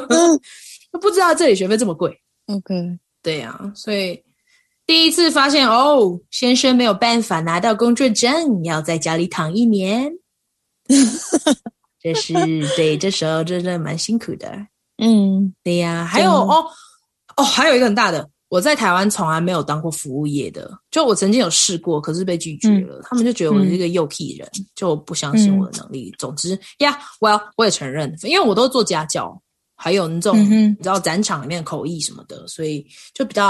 [1.00, 2.14] 不知道这里学费这么贵。
[2.48, 4.22] OK，对呀、啊，所以
[4.86, 10.12] 第一次发现哦，先生没有办法拿到工作证，要在家里躺一年。
[11.98, 12.34] 这是
[12.76, 14.66] 对，这时候真的蛮辛苦的。
[15.04, 16.64] 嗯，对呀、啊，还有哦
[17.36, 18.30] 哦，还有一个很大的。
[18.48, 22.98] 我在台湾从来没有当过服务业的，就我曾经有试过，可是被拒绝了。
[22.98, 26.10] 嗯、他们就觉得我是一个幼屁人，嗯、就不相信我的能力。
[26.10, 29.42] 嗯、总之呀，Well，我也承认，因为我都做家教，
[29.74, 33.44] 还有那种、嗯、你知道展场里面的口译什么的，所以就比较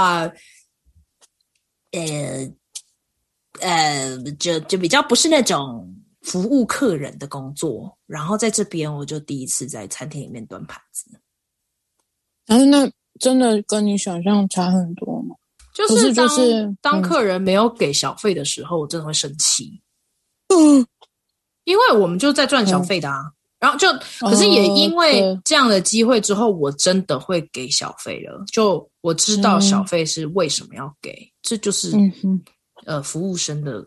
[1.91, 2.49] 呃
[3.59, 7.95] 呃，就就比较不是那种服务客人的工作。
[8.07, 11.11] 然后在这边，我就第一次在餐厅里面端盘子。
[12.45, 12.89] 然后那。
[13.19, 15.35] 真的跟你想象差很多吗？
[15.73, 19.79] 就是当就是当客人没有给小费的时候，我真的会生气。
[20.49, 20.85] 嗯，
[21.63, 23.19] 因为我们就在赚小费的啊。
[23.19, 23.87] 嗯、然后就，
[24.19, 28.43] 可是也因为这样的机会之后，我真的会给小费了。
[28.51, 32.41] 就我知道小费是为什么要给，嗯、这就是、嗯、
[32.85, 33.85] 呃服务生的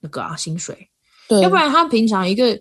[0.00, 0.88] 那个啊薪水。
[1.28, 2.58] 对，要不然他平常一个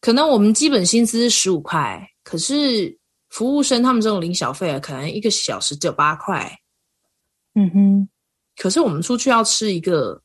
[0.00, 2.97] 可能我们基本薪资是十五块，可是
[3.28, 6.50] 服务生他们这种领小费啊，可能一个小时只有八块。
[7.54, 8.08] 嗯哼，
[8.56, 10.22] 可是我们出去要吃一个，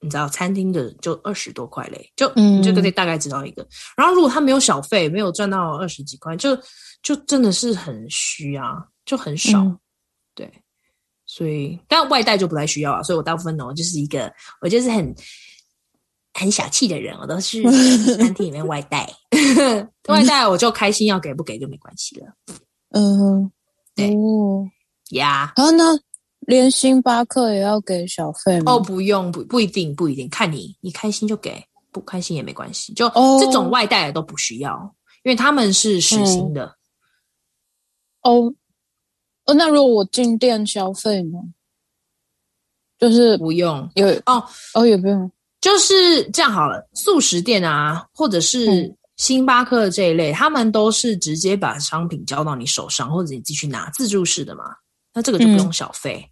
[0.00, 3.62] 你知道餐厅的就二十多块嘞，就你就可以大概知道一个。
[3.62, 6.58] 嗯、然后如果他没有小费，没有赚到二十几块，就
[7.02, 9.60] 就真的是很虚啊，就很少。
[9.60, 9.78] 嗯、
[10.34, 10.52] 对，
[11.24, 13.02] 所以但外带就不太需要啊。
[13.02, 15.14] 所以我大部分呢，我就是一个我就是很
[16.36, 17.62] 很小气的人，我都是
[18.16, 19.10] 餐厅里面外带，
[20.08, 22.26] 外带我就开心，要给不给就没关系了。
[22.90, 23.50] 嗯，
[23.94, 24.14] 对
[25.10, 25.98] 呀，然后呢？
[26.40, 28.74] 连星巴克也要给小费吗？
[28.74, 31.60] 哦，不用，不不一定，不一定，看你，你开心就给，
[31.90, 32.92] 不开心也没关系。
[32.94, 36.76] 就、哦、这种外带的都不需要，因为他们是实薪的。
[38.22, 38.54] 嗯、哦，
[39.46, 41.38] 哦，那如果我进店消费呢？
[42.98, 44.42] 就是不用，有哦
[44.74, 45.28] 哦也不用，
[45.66, 46.88] 就是这样好了。
[46.94, 54.66] 素食店啊，或者是星巴克这一类，嗯、他们都是直接把商品交到你手上，或者你自己去拿自助式的嘛。
[55.12, 56.24] 那这个就不用小费。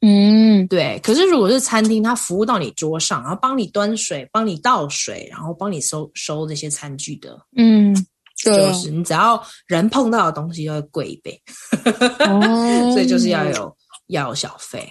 [0.00, 0.98] 嗯嗯，对。
[1.02, 7.94] 可是如果是餐厅，他服务到你桌上，然后帮你端水、帮你倒水，然后帮你收收这些餐具的，嗯，
[8.34, 11.38] 就是你只要人碰到的东西，就会贵一倍。
[12.26, 13.76] 哦、所以就是要有
[14.06, 14.90] 要有小费。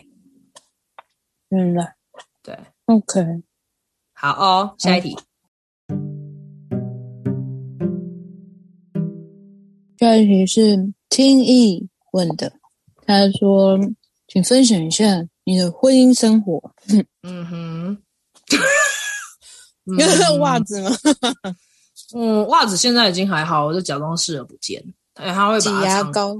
[1.49, 1.75] 嗯，
[2.43, 2.55] 对
[2.95, 3.43] ，OK，
[4.13, 5.17] 好哦，下一题。
[9.97, 12.53] 下一题是听意问的，
[13.05, 13.79] 他说。
[14.33, 15.03] 请分享一下
[15.43, 16.57] 你的婚姻生活。
[17.23, 17.97] 嗯哼，
[20.39, 20.89] 袜子吗？
[22.15, 24.81] 嗯，袜子现在已经还好，我就假装视而不见。
[25.15, 26.37] 哎，他会把挤牙膏，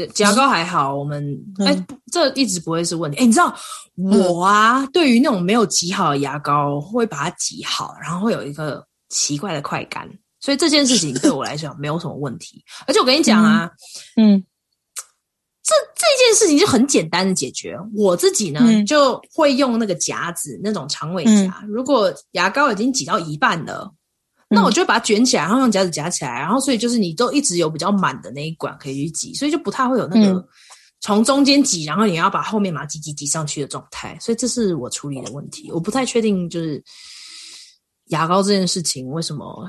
[0.00, 0.94] 挤挤牙膏还好。
[0.94, 3.18] 我们哎、嗯，这一直不会是问题。
[3.18, 3.54] 哎，你知道
[3.96, 10.08] 我啊，对于那种没有挤好的牙膏，会把它挤好，然后会有一个奇怪的快感。
[10.40, 12.64] 所以这件事情对我来讲没有什么问题。
[12.86, 13.70] 而且我跟你讲啊，
[14.16, 14.34] 嗯。
[14.34, 14.44] 嗯
[15.64, 17.78] 这这件事情就很简单的解决。
[17.94, 21.60] 我自己呢，嗯、就会用那个夹子，那种长尾夹。
[21.62, 23.94] 嗯、如果牙膏已经挤到一半了，嗯、
[24.52, 26.30] 那我就把它卷起来，然后用夹子夹起来。
[26.38, 30.46] 然后，所以就是你都一直有比较满的那一管可以去挤，所以就不太会有那个
[31.00, 34.16] 从中间挤，然后你要把后面把它挤挤挤上去的状态。
[34.20, 35.70] 所以这是我处理的问题。
[35.72, 36.82] 我不太确定，就是
[38.08, 39.68] 牙膏这件事情为什么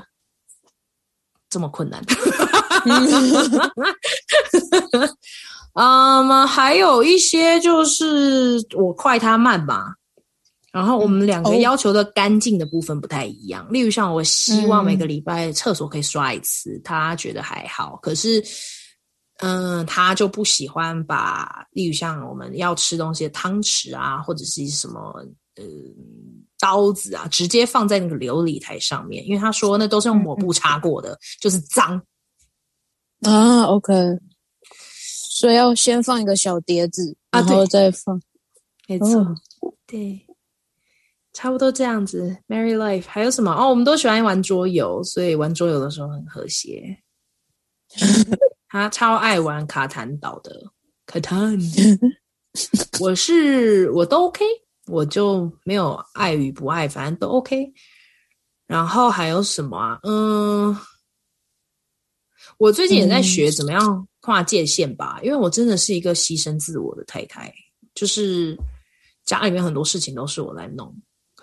[1.48, 2.04] 这么困难。
[2.84, 3.08] 嗯
[5.74, 9.94] ，um, 还有一些就是我快他慢吧，
[10.74, 13.64] 然后我们两个要求的干净的部分不太一样。
[13.70, 17.96] 嗯、例如像我希望每个礼拜厕所可以刷一次，嗯、他觉得还好。
[18.02, 18.44] 可是，
[19.38, 25.62] 嗯，他就不喜欢把，例如像我们要吃东西的汤匙啊，或者是什么呃
[26.58, 32.02] 刀子啊，直接放在那个琉璃台上面，因为他说那都是用抹布擦过的，嗯、就是脏
[33.20, 33.62] 啊。
[33.66, 33.94] OK。
[35.30, 38.20] 所以要先放一个小碟子，然后再放。
[38.88, 39.24] 没错，
[39.86, 40.23] 对，
[41.34, 42.34] 差不多这样子。
[42.48, 43.52] Marry Life 还有什么？
[43.52, 46.96] 哦，我们都喜欢玩桌游，所以玩桌游的时候很和谐。
[48.68, 50.58] 他超爱玩卡坦岛的
[51.04, 51.58] 卡坦，
[53.00, 54.42] 我是我都 OK，
[54.86, 57.70] 我就没有爱与不爱，反正都 OK。
[58.66, 59.98] 然后还有什么啊？
[60.04, 60.74] 嗯，
[62.56, 64.08] 我最近也在学怎么样。
[64.24, 67.52] 跨界限吧，因为我真的是一个牺牲自我的太太，
[67.94, 68.58] 就是
[69.22, 70.90] 家里面很多事情都是我来弄，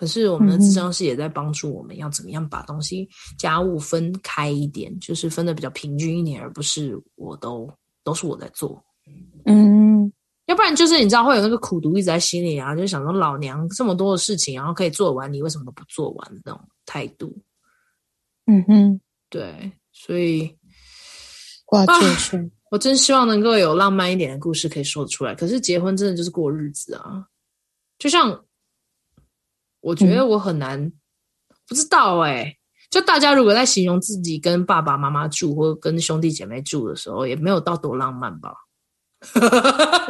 [0.01, 7.71] 可是我们的智商师也在帮助我们要怎么样把东西家务分开一点，就是分的比较平均一点，而不是我都
[8.03, 8.83] 都是我在做，
[9.45, 10.11] 嗯，
[10.47, 17.31] 要不然就是你知道会有那个苦读一直在心里啊，就想说老娘这么多的事情，然后可以做完，你为什么都不做完的那种态度，
[18.47, 18.99] 嗯哼，
[19.29, 20.57] 对，所以
[21.63, 22.43] 划界限。
[22.43, 27.27] 啊我真希望能够有浪漫一点的故事可以说得出来，可是结婚真的就是过日子啊。
[27.99, 28.31] 就像
[29.81, 30.93] 我觉得我很难，嗯、
[31.67, 32.57] 不知道哎、欸。
[32.89, 38.53] 就大家如果在形容自己跟爸爸妈妈住或跟兄弟姐妹住的时候，也没有到多浪漫吧？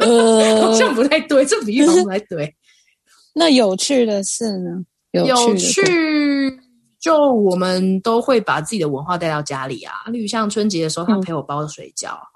[0.00, 2.54] 呃、 好像不太对，这比喻不太对。
[3.34, 4.84] 那有趣的是呢？
[5.12, 6.60] 有趣，有趣，
[6.98, 9.94] 就我们都会把自己的文化带到家里啊。
[10.06, 12.14] 例如像春节的时候，他陪我包水饺。
[12.14, 12.28] 嗯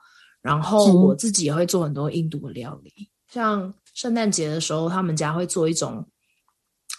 [0.47, 2.93] 然后我自己也会做很多印度的料理，
[3.32, 6.07] 像圣诞节的时候，他们家会做一种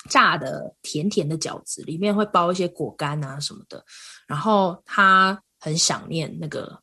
[0.07, 3.83] 炸的甜甜的饺子，里面会包一些果干啊什么的。
[4.27, 6.81] 然后他很想念那个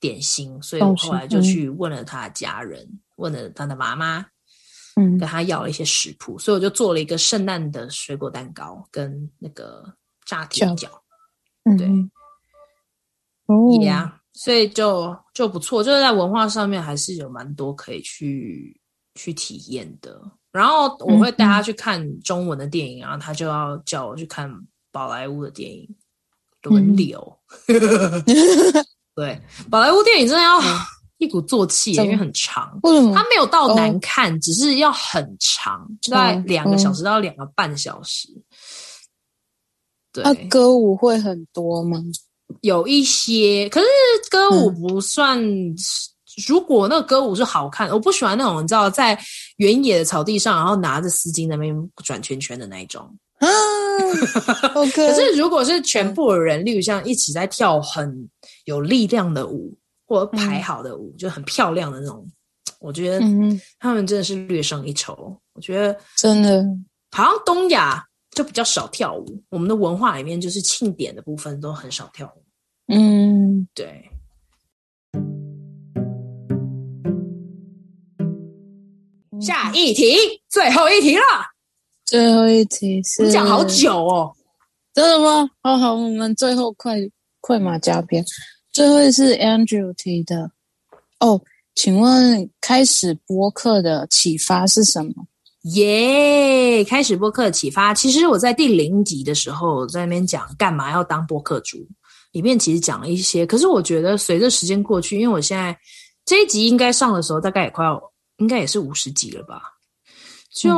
[0.00, 4.26] 点心，所以我后来就去问了他的家人，嗯、问了他的妈妈，
[4.96, 9.94] 嗯，跟他要了一些食谱，所以我就做了一个圣诞的水果蛋糕跟那个
[10.24, 10.88] 炸甜饺。
[11.76, 11.86] 对，
[13.46, 14.14] 哦，呀。
[14.34, 18.80] 所以就就不错，就是在文化上面还是有蛮多可以去
[19.16, 20.30] 去体验的。
[20.50, 24.50] 然后我会带他去看中文的电影，然后他就要叫我去看
[24.90, 25.88] 宝莱坞的电影，
[26.62, 27.38] 轮流。
[27.66, 27.76] 嗯、
[29.14, 29.40] 对，
[29.70, 30.58] 宝莱坞电影真的要
[31.18, 32.78] 一鼓作气，因为很长。
[33.14, 38.28] 它没有到难看，哦、只是要很长，大概两个小时到两个半小时。
[40.12, 42.02] 对，那歌舞会很多吗？
[42.62, 43.86] 有一些，可是
[44.30, 45.38] 歌舞不算。
[46.38, 49.18] 嗯、如果那个歌舞是好看，我不喜欢那种你知道，在
[49.56, 53.02] 原野的草地上，然后拿着丝巾在那边转圈圈的那一种
[53.38, 53.48] 啊。
[54.74, 58.28] OK，可是如果是全部的人，例如像一起在跳很
[58.64, 59.76] 有力量的舞，
[60.06, 62.26] 或者排好的舞，嗯、就很漂亮的那种，
[62.78, 63.20] 我觉得
[63.78, 65.36] 他们真的是略胜一筹。
[65.54, 66.64] 我觉得真的，
[67.10, 72.42] 好像东亚就比较少跳舞，我们的文化里面就是庆典的部分都很少跳舞。
[72.94, 74.07] 嗯，对。
[79.40, 80.16] 下一题，
[80.48, 81.22] 最后一题了。
[82.04, 84.32] 最后一题是你讲好久哦，
[84.94, 85.48] 真的吗？
[85.62, 86.96] 好好，我们最后快
[87.40, 88.24] 快马加鞭。
[88.72, 90.50] 最后是 Andrew 提的
[91.20, 91.40] 哦，
[91.74, 95.12] 请问开始播客的启发是什么？
[95.74, 96.84] 耶！
[96.84, 101.78] 开始播客的启发，其实我在第零集的时候在那边讲干嘛要当播客主。
[102.32, 105.76] 里面其实讲了一些，可是我觉得随着时间过去，因为我现在
[106.24, 108.00] 这一集应该上的时候，大概也快要，
[108.38, 109.62] 应该也是五十集了吧。
[110.50, 110.74] 就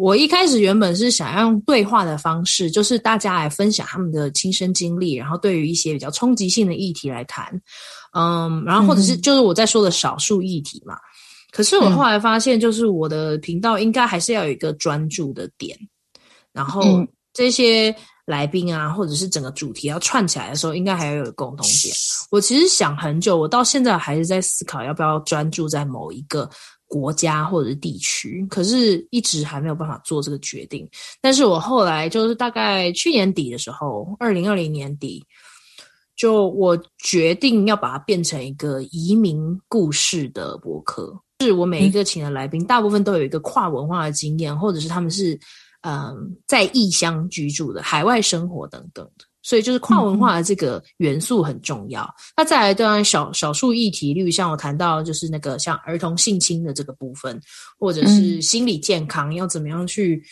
[0.00, 7.60] 我一开始原本是想要用对话的方式，就是大家来分享他们的亲身经历，然后对于一些比较冲击性的议题来谈，
[8.14, 10.96] 嗯，然后或者是就是我在说的少数议题嘛。
[11.50, 15.76] 可是我后来发现，就是我的频道应该还是要有一个专注的点，
[16.52, 16.82] 然后
[17.34, 17.94] 这些。
[18.24, 21.92] 来宾啊，或者是整个主题要串起来的时候，应该还要有共同点。
[22.30, 26.48] 我其实想很久，我到现在还是在思考要不要专注在某一个
[26.92, 30.86] 国家或者是地区，可是一直还没有办法做这个决定。
[31.22, 35.24] 但是我后来就是大概去年底的时候，二零二零年底，
[36.14, 41.18] 就我决定要把它变成一个移民故事的博客。
[41.40, 45.40] 是我每一个请的来宾，大部分都有一个跨文化的经验，或者是他们是。
[45.84, 46.14] 嗯，
[46.46, 52.02] 在异乡居住的、海外生活等等的，所以就是跨文化的这个元素很重要。
[52.02, 57.40] 嗯、那再来，当然少少数议题，例如像我谈到就是那个像儿童性侵的这个部分，
[57.78, 60.22] 或者是心理健康要怎么样去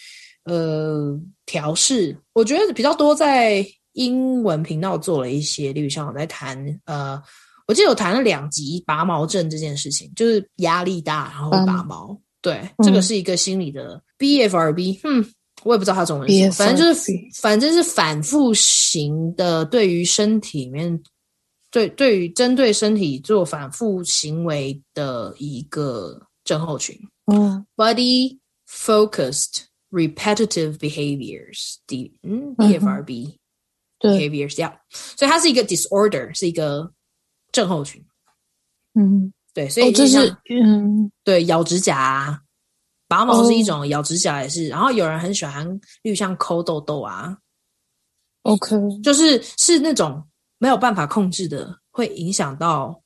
[0.44, 2.16] 呃调试。
[2.32, 7.20] 我觉得比较多在英文频道做了一些，例如像我在谈呃，
[7.66, 15.24] 我记得我谈了两集拔毛症这件事情，就是压力大然后拔毛，嗯、对，这个是一个心理的 BFRB，嗯。
[15.62, 21.02] 我也不知道他中文是什么，反正就是反正是反复型的，对于身体里面，
[21.70, 26.98] 对对于针对身体做反复行为的一个症候群。
[27.26, 28.38] 嗯，body
[28.68, 33.36] focused repetitive behaviors，D 嗯 BFRB
[33.98, 34.30] 对。
[34.30, 36.90] behaviors，yeah，所以它是一个 disorder，是一个
[37.52, 38.04] 症候群。
[38.94, 42.40] 嗯，对，所以就是嗯，对，咬指甲啊。
[43.10, 44.66] 拔毛是一种，咬指甲也是。
[44.66, 44.72] Oh.
[44.72, 45.68] 然后有人很喜欢，
[46.02, 47.36] 例如像抠痘痘啊
[48.42, 50.24] ，OK，就是是那种
[50.58, 53.02] 没有办法控制的，会影响到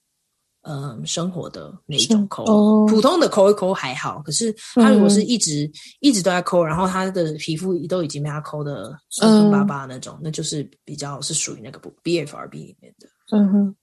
[0.61, 2.45] 嗯生活的那一种抠。
[2.45, 2.87] Oh.
[2.87, 13.09] 普通的抠一抠还好，可是他如果是一直、嗯、一直都在抠，然后他的皮肤都已经被他抠的松松巴巴那种，嗯、那就是比较是属于那个 BFRB 里面的。
[13.33, 13.77] 嗯哼，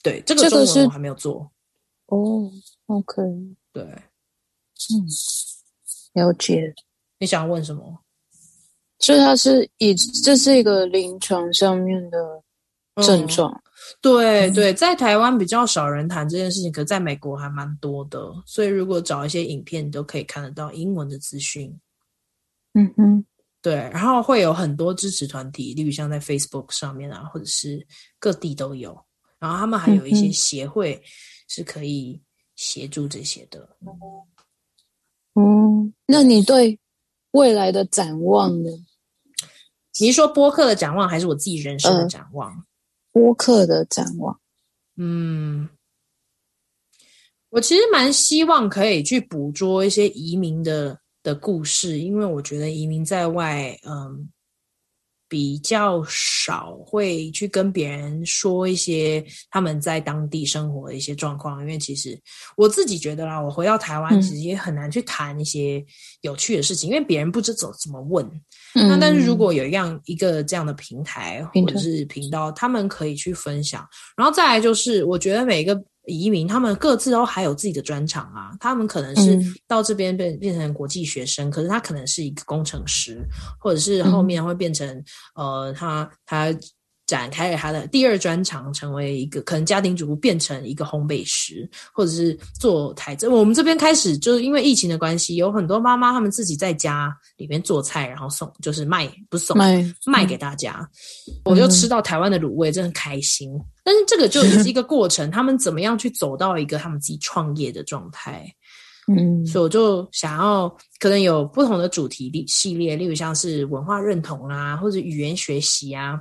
[0.00, 1.50] 对，这个中文我还没有做。
[2.06, 2.48] 哦、
[2.86, 3.20] oh,，OK，
[3.72, 3.84] 对。
[4.88, 5.06] 嗯，
[6.14, 6.74] 了解。
[7.18, 8.00] 你想问什么？
[8.98, 12.42] 所以它是以这是一个临床上面的
[13.02, 13.50] 症状。
[13.52, 13.62] 嗯、
[14.00, 18.30] 对对，在台湾比较少人谈这件事情，可在美国还蛮多的。
[18.46, 21.78] 所以如果找一些影片，你都可以看得到英文的资讯。
[22.74, 23.24] 嗯哼，
[23.62, 23.74] 对。
[23.74, 27.86] 然后会有很多支持团体，例如像在 Facebook 上面啊，或者是
[28.18, 28.98] 各地都有。
[29.38, 31.02] 然后他们还有一些协会
[31.48, 32.20] 是可以
[32.56, 33.60] 协助这些的。
[33.80, 33.88] 嗯
[35.34, 36.78] 嗯，那你对
[37.32, 38.70] 未来的展望呢？
[39.98, 42.50] 你是说播客的展望，还是我自己人生的展望？
[42.50, 42.64] 呃，
[43.12, 44.40] 播客的展望。
[44.96, 45.68] 嗯，
[47.50, 54.30] 我其实蛮希望可以去捕捉一些移民的的故事，因为我觉得移民在外，嗯。
[55.30, 62.20] 比较少会去跟别人说一些他们在当地生活的一些状况，因为其实
[62.56, 65.82] 我自己觉得啦，我回到台湾其实也很难去谈一些
[66.22, 68.26] 有趣的事情，嗯、因为别人不知怎怎么问。
[68.74, 75.80] 嗯、那但是如果有一样一个这样的平台或者是频道，他们可以去分享，然后再来就是我觉得每一个。
[76.10, 83.26] 移民他们各自都还有自己的专长啊，他们可能是到这边变变成国际学生，嗯、可是他可能是一个工程师，
[83.58, 84.86] 或者是后面会变成、
[85.34, 86.54] 嗯、呃，他他。
[87.10, 93.28] 展开了他的第二专长，成为一个可能家庭主妇，变成一个烘焙师，或者是做台这。
[93.28, 100.88] 我们这边开始就是因为疫情的关系，有很多妈妈他们自己在家里面做菜，然后送，就是卖，不是送，卖卖给大家。
[101.26, 103.50] 嗯、我就吃到台湾的卤味，真的很开心。
[103.82, 108.46] 但是这个就也是一个过程，他们怎么样去走到一个他们自己创业的状态？
[109.08, 110.68] 嗯，所以我就想要
[111.00, 116.20] 可能有不同的主题系列，例如像是文化认同啊，或者语言学习啊。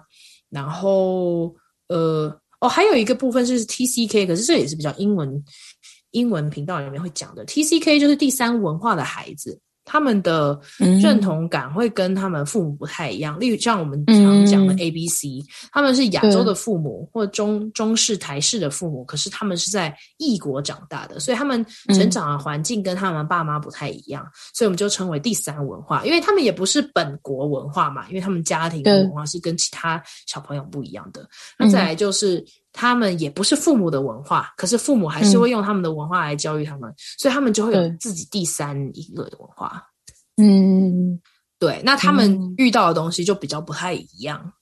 [0.50, 1.56] 然后，
[1.88, 5.44] 呃，哦，还有一个部分是 TCK，可是这也是比较英文
[6.12, 7.46] 英文频道里面会讲的。
[7.46, 9.60] TCK 就是第三文化的孩子。
[9.92, 10.60] 他们的
[11.02, 21.66] 认同感会跟他们父母不太一样，例如像我们常讲的 A B C，他们是亚洲的父母或中中式台式的父母，可是他们是在异国长大的，所以他们
[21.96, 24.24] 成长的环境跟他们爸妈不太一样，
[24.54, 31.28] 所以我们就称为第三文化，因为他们也不是本国文化嘛，因为他们家庭的文化是跟其他小朋友不一样的。
[31.58, 32.46] 那再来就是。
[32.72, 39.84] 他们也不是父母的文化，可是父母还是会用他们的文化来教育他们，嗯、所以他们就会有自己第三一个的文化。
[40.38, 41.20] 嗯，
[41.58, 44.54] 对，那他们遇到的东西就比较不太一样。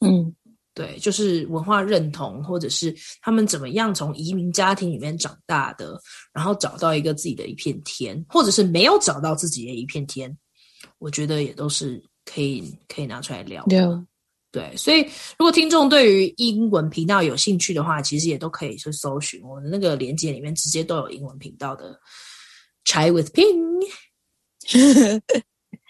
[0.00, 0.34] 嗯，
[0.74, 5.98] 对，就是文化认同，或者是他们怎么样从移民家庭里面长大的，
[6.32, 10.36] 然后找到一个自己的一片天，或者是没有找到自己的一片天，
[10.98, 14.04] 我觉得也都是可以可以拿出来聊的。
[14.58, 15.02] 对，所以
[15.38, 21.96] 如果听众对于英文频道有兴趣的话，其实也都可以去搜寻我的那个链接里面，直接都有英文频道的
[22.84, 23.86] Chai with Ping，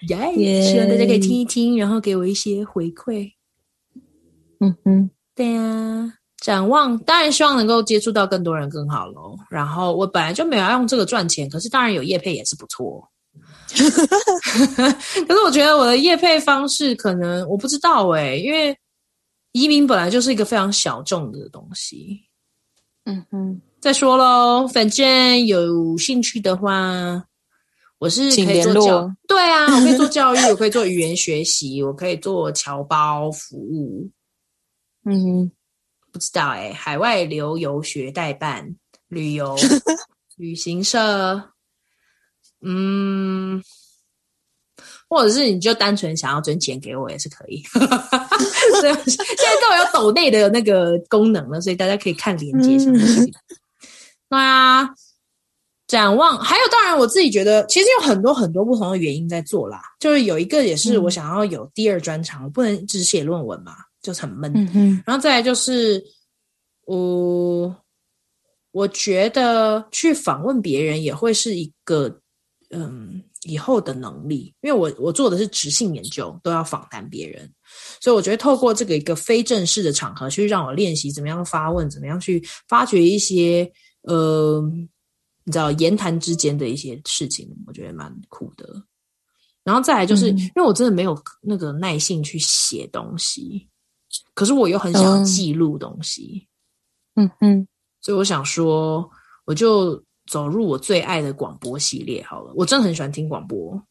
[0.08, 0.62] 耶！
[0.62, 3.32] 希望大家可以听一听，然后给我一些回馈。
[4.60, 6.12] 嗯哼，对呀、啊，
[6.42, 9.34] 展望当然希望能够接触到更多人更好喽。
[9.48, 13.08] 然后我本来就没有要用这个赚钱，可是当然有业配也是不错。
[15.26, 18.76] 可是我觉得我的业配方式可能我不知道哎、欸，因为
[19.52, 22.20] 移民本来就是一个非常小众的东西。
[23.04, 27.24] 嗯哼，再说喽，反正有兴趣的话，
[27.98, 34.10] 我是可以做教，对啊，我可以做教育，我可以做语言学习，我可以做侨胞服务。
[35.04, 35.52] 嗯哼，
[36.12, 38.76] 不知道哎、欸，海外留游学代办、
[39.08, 39.56] 旅游
[40.36, 41.42] 旅行社。
[42.60, 43.62] 嗯，
[45.08, 47.62] 或者是你就单纯想要捐钱给我也是可以。
[47.72, 53.32] 所以现在都有抖内的那个功能了，所以大家可以看连接上去。
[54.28, 54.90] 那啊，
[55.86, 59.80] 展望还有，当然我自己觉得，其实有很多很多不同的原因在做啦。
[60.00, 64.52] 就是有一个也是我想要有第二专长，我不能只写论文嘛，就是很闷。
[64.74, 65.02] 嗯。
[65.06, 66.04] 然后再来就是，
[66.86, 67.74] 我
[68.72, 72.20] 我觉得去访问别人也会是一个。
[72.70, 77.50] 嗯，以后的能力，因为我我做的是直性研究，都要访谈别人，
[77.98, 84.60] 所以我觉得透过这个一个非正式的场合，去让我练习怎么样发问，怎么样去发掘一些呃，
[85.44, 88.82] 你知道言谈之间的一些事情，我觉得蛮酷的。
[89.64, 90.52] 然后再来就是，嗯、因。
[90.56, 93.66] 为我真的没有那个耐性去写东西，
[94.34, 96.46] 可是我又很想要记录东西，
[97.14, 97.66] 嗯嗯，
[98.02, 99.10] 所以我想说，
[99.46, 100.04] 我就。
[100.28, 103.82] 走入我最爱的广播系列好了，我真的很喜欢听广播，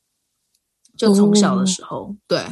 [0.96, 2.46] 就从小的时候，嗯、对，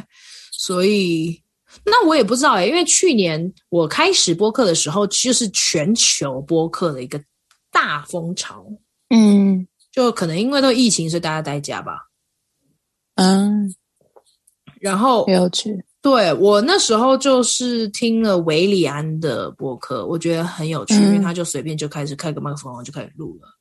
[0.51, 1.41] 所以
[1.85, 7.21] 那我也不知道哎、欸，因为去年我开始播客的时候，就是全球播客的一个
[7.71, 8.65] 大风潮，
[9.09, 12.07] 嗯，就可能因为都疫情，所以大家待家吧，
[13.15, 13.73] 嗯，
[14.79, 23.54] 然后有趣，对，我那时候就是听了韦礼安的播客，我觉得很有趣，嗯、因为他就随便就开始开个麦克风，就开始录了。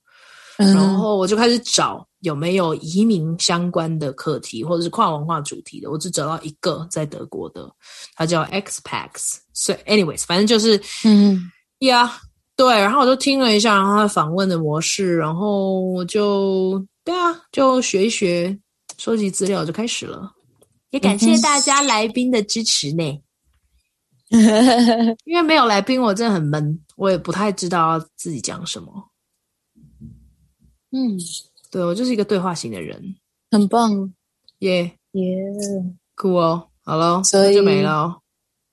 [0.56, 5.90] 然后我就开始找有没有移民相关的课题，或者是跨文化主题的。
[5.90, 7.68] 我只找到一个在德国的，
[8.14, 9.38] 它叫 Expats。
[9.52, 11.50] 所以，anyways，反正就是，嗯
[11.80, 12.10] 呀，yeah,
[12.56, 12.74] 对。
[12.74, 18.56] 然后我就听了一下，然后他访问的模式，然后我就对啊，就学一学，
[18.96, 20.30] 收集资料就开始了。
[20.90, 23.02] 也感谢大家来宾的支持呢。
[25.24, 29.10] 因为没有来宾，我真的很闷，我也不太知道自己讲什么。
[30.94, 31.18] 嗯，
[31.72, 33.02] 对，我就是一个对话型的人，
[33.50, 34.12] 很棒，
[34.60, 35.36] 耶耶，
[36.14, 38.16] 酷哦，好了，所以就没了。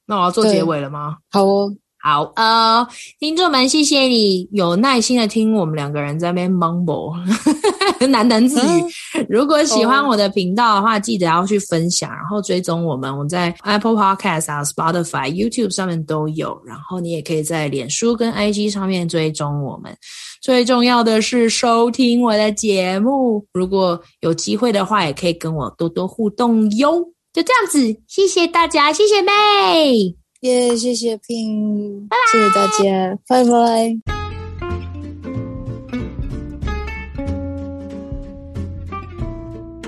[0.06, 1.18] 那我要做结尾了吗？
[1.32, 1.76] 好哦。
[2.04, 2.88] 好呃，
[3.20, 7.16] 听众们，谢谢你有耐心的听我们两个人在那边 mumble
[8.10, 8.82] 喃喃自语。
[9.20, 13.12] 嗯、如果喜欢我的频道的话，记得要去分享，然后追踪我们。
[13.12, 16.60] 我们在 Apple Podcast 啊、Spotify、YouTube 上面都有。
[16.66, 19.96] 然后你也可以在脸书跟 IG 上面追踪我们。
[20.42, 23.46] 最重要的是收听我的节目。
[23.54, 27.00] 如果有机会的话，也可以跟我多多互动哟。
[27.32, 30.16] 就这样子，谢谢大家，谢谢妹。
[30.40, 33.96] 耶，yeah, 谢谢 Ping，谢谢大家，拜拜。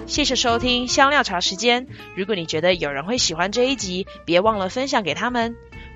[0.06, 1.88] 谢谢收听香料茶时间。
[2.16, 5.56] 如果你觉得有人会喜欢这一集，别忘了分享给他们。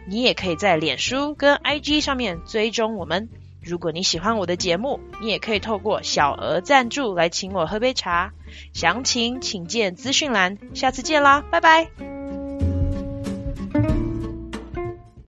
[0.09, 3.29] 你也可以在脸书跟 IG 上面追踪我们。
[3.67, 8.31] 如果你喜欢我的节目，你也可以透过小额赞助来请我喝杯茶。
[8.73, 10.57] 详情请见资讯栏。
[10.73, 12.26] 下次见啦，拜拜。